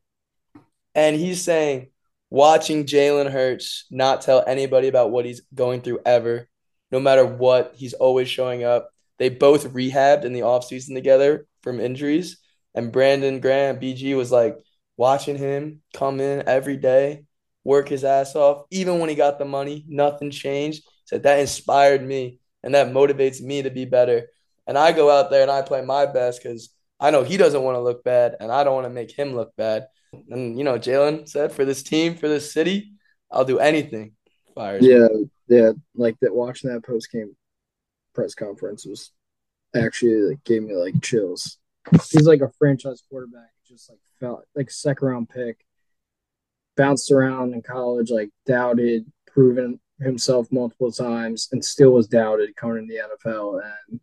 And 0.93 1.15
he's 1.15 1.43
saying 1.43 1.89
watching 2.29 2.85
Jalen 2.85 3.31
Hurts 3.31 3.85
not 3.89 4.21
tell 4.21 4.43
anybody 4.45 4.87
about 4.87 5.11
what 5.11 5.25
he's 5.25 5.41
going 5.53 5.81
through 5.81 5.99
ever, 6.05 6.49
no 6.91 6.99
matter 6.99 7.25
what, 7.25 7.73
he's 7.75 7.93
always 7.93 8.29
showing 8.29 8.63
up. 8.63 8.89
They 9.17 9.29
both 9.29 9.73
rehabbed 9.73 10.25
in 10.25 10.33
the 10.33 10.41
offseason 10.41 10.93
together 10.93 11.45
from 11.63 11.79
injuries. 11.79 12.37
And 12.75 12.91
Brandon 12.91 13.39
Graham, 13.39 13.79
BG, 13.79 14.15
was 14.15 14.31
like 14.31 14.57
watching 14.97 15.37
him 15.37 15.81
come 15.93 16.19
in 16.19 16.43
every 16.47 16.77
day, 16.77 17.25
work 17.63 17.89
his 17.89 18.03
ass 18.03 18.35
off. 18.35 18.63
Even 18.71 18.99
when 18.99 19.09
he 19.09 19.15
got 19.15 19.39
the 19.39 19.45
money, 19.45 19.85
nothing 19.87 20.31
changed. 20.31 20.83
Said 21.05 21.23
that 21.23 21.39
inspired 21.39 22.05
me 22.05 22.40
and 22.63 22.75
that 22.75 22.93
motivates 22.93 23.41
me 23.41 23.61
to 23.63 23.69
be 23.69 23.85
better. 23.85 24.27
And 24.67 24.77
I 24.77 24.91
go 24.91 25.09
out 25.09 25.29
there 25.29 25.41
and 25.41 25.51
I 25.51 25.61
play 25.61 25.81
my 25.81 26.05
best 26.05 26.41
because 26.41 26.69
I 26.99 27.11
know 27.11 27.23
he 27.23 27.37
doesn't 27.37 27.63
want 27.63 27.75
to 27.75 27.81
look 27.81 28.03
bad 28.03 28.35
and 28.39 28.51
I 28.51 28.63
don't 28.63 28.75
want 28.75 28.85
to 28.85 28.93
make 28.93 29.11
him 29.11 29.35
look 29.35 29.55
bad. 29.55 29.87
And 30.29 30.57
you 30.57 30.63
know, 30.63 30.77
Jalen 30.77 31.27
said, 31.27 31.51
for 31.51 31.65
this 31.65 31.83
team, 31.83 32.15
for 32.15 32.27
this 32.27 32.53
city, 32.53 32.93
I'll 33.31 33.45
do 33.45 33.59
anything. 33.59 34.13
Fires. 34.53 34.85
Yeah, 34.85 35.07
yeah. 35.47 35.71
Like 35.95 36.19
that. 36.21 36.35
Watching 36.35 36.71
that 36.71 36.85
post 36.85 37.11
game 37.11 37.35
press 38.13 38.35
conference 38.35 38.85
was 38.85 39.11
actually 39.75 40.21
like 40.21 40.43
gave 40.43 40.63
me 40.63 40.75
like 40.75 41.01
chills. 41.01 41.57
He's 41.91 42.27
like 42.27 42.41
a 42.41 42.51
franchise 42.59 43.01
quarterback. 43.09 43.51
Just 43.67 43.89
like 43.89 43.99
felt 44.19 44.43
like 44.53 44.69
second 44.69 45.07
round 45.07 45.29
pick, 45.29 45.65
bounced 46.75 47.11
around 47.11 47.53
in 47.53 47.61
college, 47.61 48.11
like 48.11 48.29
doubted, 48.45 49.11
proven 49.27 49.79
himself 50.01 50.51
multiple 50.51 50.91
times, 50.91 51.47
and 51.51 51.63
still 51.63 51.91
was 51.91 52.07
doubted 52.07 52.55
coming 52.55 52.77
in 52.79 52.87
the 52.87 52.99
NFL. 53.29 53.61
And 53.89 53.99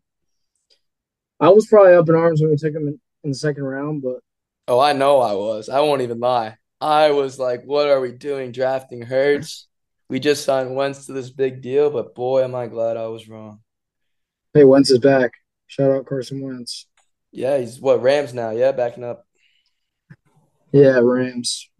I 1.41 1.49
was 1.51 1.67
probably 1.67 1.95
up 1.95 2.09
in 2.09 2.15
arms 2.15 2.41
when 2.41 2.51
we 2.51 2.57
took 2.57 2.75
him 2.75 2.89
in, 2.89 3.01
in 3.25 3.31
the 3.31 3.37
second 3.37 3.65
round, 3.65 4.03
but 4.03 4.21
Oh, 4.69 4.79
I 4.79 4.93
know 4.93 5.21
I 5.21 5.33
was. 5.33 5.71
I 5.71 5.81
won't 5.81 6.03
even 6.03 6.21
lie. 6.21 6.59
I 6.79 7.11
was 7.13 7.39
like, 7.39 7.65
what 7.65 7.89
are 7.89 8.01
we 8.01 8.13
doing 8.13 8.53
drafting 8.53 9.01
Hurts? 9.01 9.67
We 10.11 10.21
just 10.21 10.45
signed 10.45 10.77
Wentz 10.77 11.07
to 11.07 11.15
this 11.15 11.31
big 11.31 11.63
deal, 11.63 11.89
but 11.89 12.15
boy, 12.15 12.45
am 12.45 12.55
I 12.55 12.67
glad 12.67 12.99
I 12.99 13.07
was 13.07 13.29
wrong. 13.29 13.61
Hey, 14.53 14.65
Wentz 14.65 14.91
is 14.91 14.99
back. 14.99 15.33
Shout 15.69 15.91
out 15.91 16.05
Carson 16.05 16.43
Wentz. 16.43 16.87
Yeah, 17.33 17.57
he's 17.57 17.81
what 17.81 18.03
Rams 18.03 18.35
now. 18.35 18.51
Yeah, 18.51 18.73
backing 18.73 19.05
up. 19.05 19.27
Yeah, 20.71 21.01
Rams. 21.03 21.71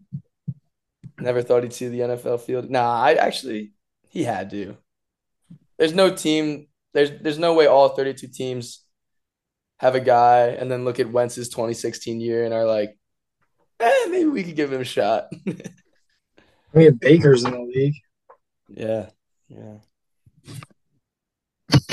Never 1.19 1.43
thought 1.43 1.61
he'd 1.61 1.73
see 1.73 1.89
the 1.89 1.99
NFL 1.99 2.41
field. 2.41 2.71
Nah, 2.71 3.01
I 3.01 3.13
actually 3.13 3.71
he 4.09 4.23
had 4.23 4.49
to. 4.49 4.77
There's 5.77 5.93
no 5.93 6.13
team. 6.13 6.67
There's 6.93 7.11
there's 7.21 7.39
no 7.39 7.53
way 7.53 7.67
all 7.67 7.89
32 7.89 8.27
teams 8.27 8.83
have 9.79 9.95
a 9.95 9.99
guy 9.99 10.47
and 10.47 10.69
then 10.69 10.83
look 10.83 10.99
at 10.99 11.11
Wentz's 11.11 11.49
2016 11.49 12.19
year 12.19 12.43
and 12.43 12.53
are 12.53 12.65
like, 12.65 12.97
eh, 13.79 14.05
maybe 14.09 14.25
we 14.25 14.43
could 14.43 14.55
give 14.55 14.73
him 14.73 14.81
a 14.81 14.85
shot. 14.85 15.31
we 16.73 16.83
have 16.83 16.99
Bakers 16.99 17.45
in 17.45 17.51
the 17.51 17.61
league. 17.61 17.95
Yeah, 18.67 19.09
yeah. 19.47 19.77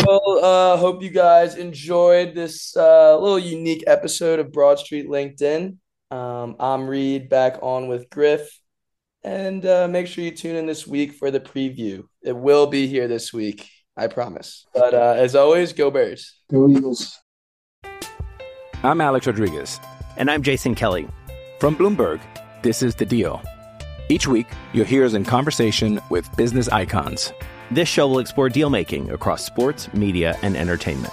Well, 0.05 0.44
uh, 0.44 0.76
hope 0.76 1.02
you 1.02 1.11
guys 1.11 1.57
enjoyed 1.57 2.35
this 2.35 2.76
uh, 2.76 3.18
little 3.18 3.38
unique 3.38 3.85
episode 3.87 4.38
of 4.38 4.52
Broad 4.52 4.79
Street 4.79 5.09
Linc'd-In. 5.09 5.79
Um, 6.11 6.57
I'm 6.61 6.88
Reed 6.88 7.29
back 7.29 7.59
on 7.62 7.88
with 7.88 8.09
Griff. 8.09 8.61
And 9.27 9.67
uh, 9.67 9.89
make 9.89 10.07
sure 10.07 10.23
you 10.23 10.31
tune 10.31 10.55
in 10.55 10.67
this 10.67 10.87
week 10.87 11.12
for 11.12 11.33
the 11.33 11.41
preview. 11.41 12.05
It 12.23 12.37
will 12.37 12.69
be 12.69 12.87
here 12.87 13.09
this 13.09 13.33
week, 13.33 13.69
I 13.97 14.07
promise. 14.07 14.65
But 14.73 14.95
uh, 14.95 15.15
as 15.17 15.35
always, 15.35 15.73
go 15.73 15.91
Bears. 15.91 16.33
Go 16.49 16.71
Eagles. 16.71 17.19
I'm 18.85 19.01
Alex 19.01 19.27
Rodriguez. 19.27 19.81
And 20.17 20.31
I'm 20.31 20.43
Jason 20.43 20.77
Kelly. 20.77 21.09
From 21.59 21.75
Bloomberg, 21.75 22.21
this 22.62 22.85
is 22.85 22.95
The 22.95 23.05
Deal. 23.05 23.43
Each 24.09 24.29
week, 24.29 24.47
you'll 24.73 24.85
hear 24.87 25.05
us 25.05 25.15
in 25.15 25.25
conversation 25.25 26.01
with 26.09 26.35
business 26.37 26.69
icons. 26.69 27.33
This 27.73 27.89
show 27.89 28.07
will 28.07 28.21
explore 28.21 28.49
deal 28.49 28.71
making 28.71 29.11
across 29.11 29.45
sports, 29.45 29.93
media, 29.93 30.39
and 30.43 30.57
entertainment. 30.57 31.12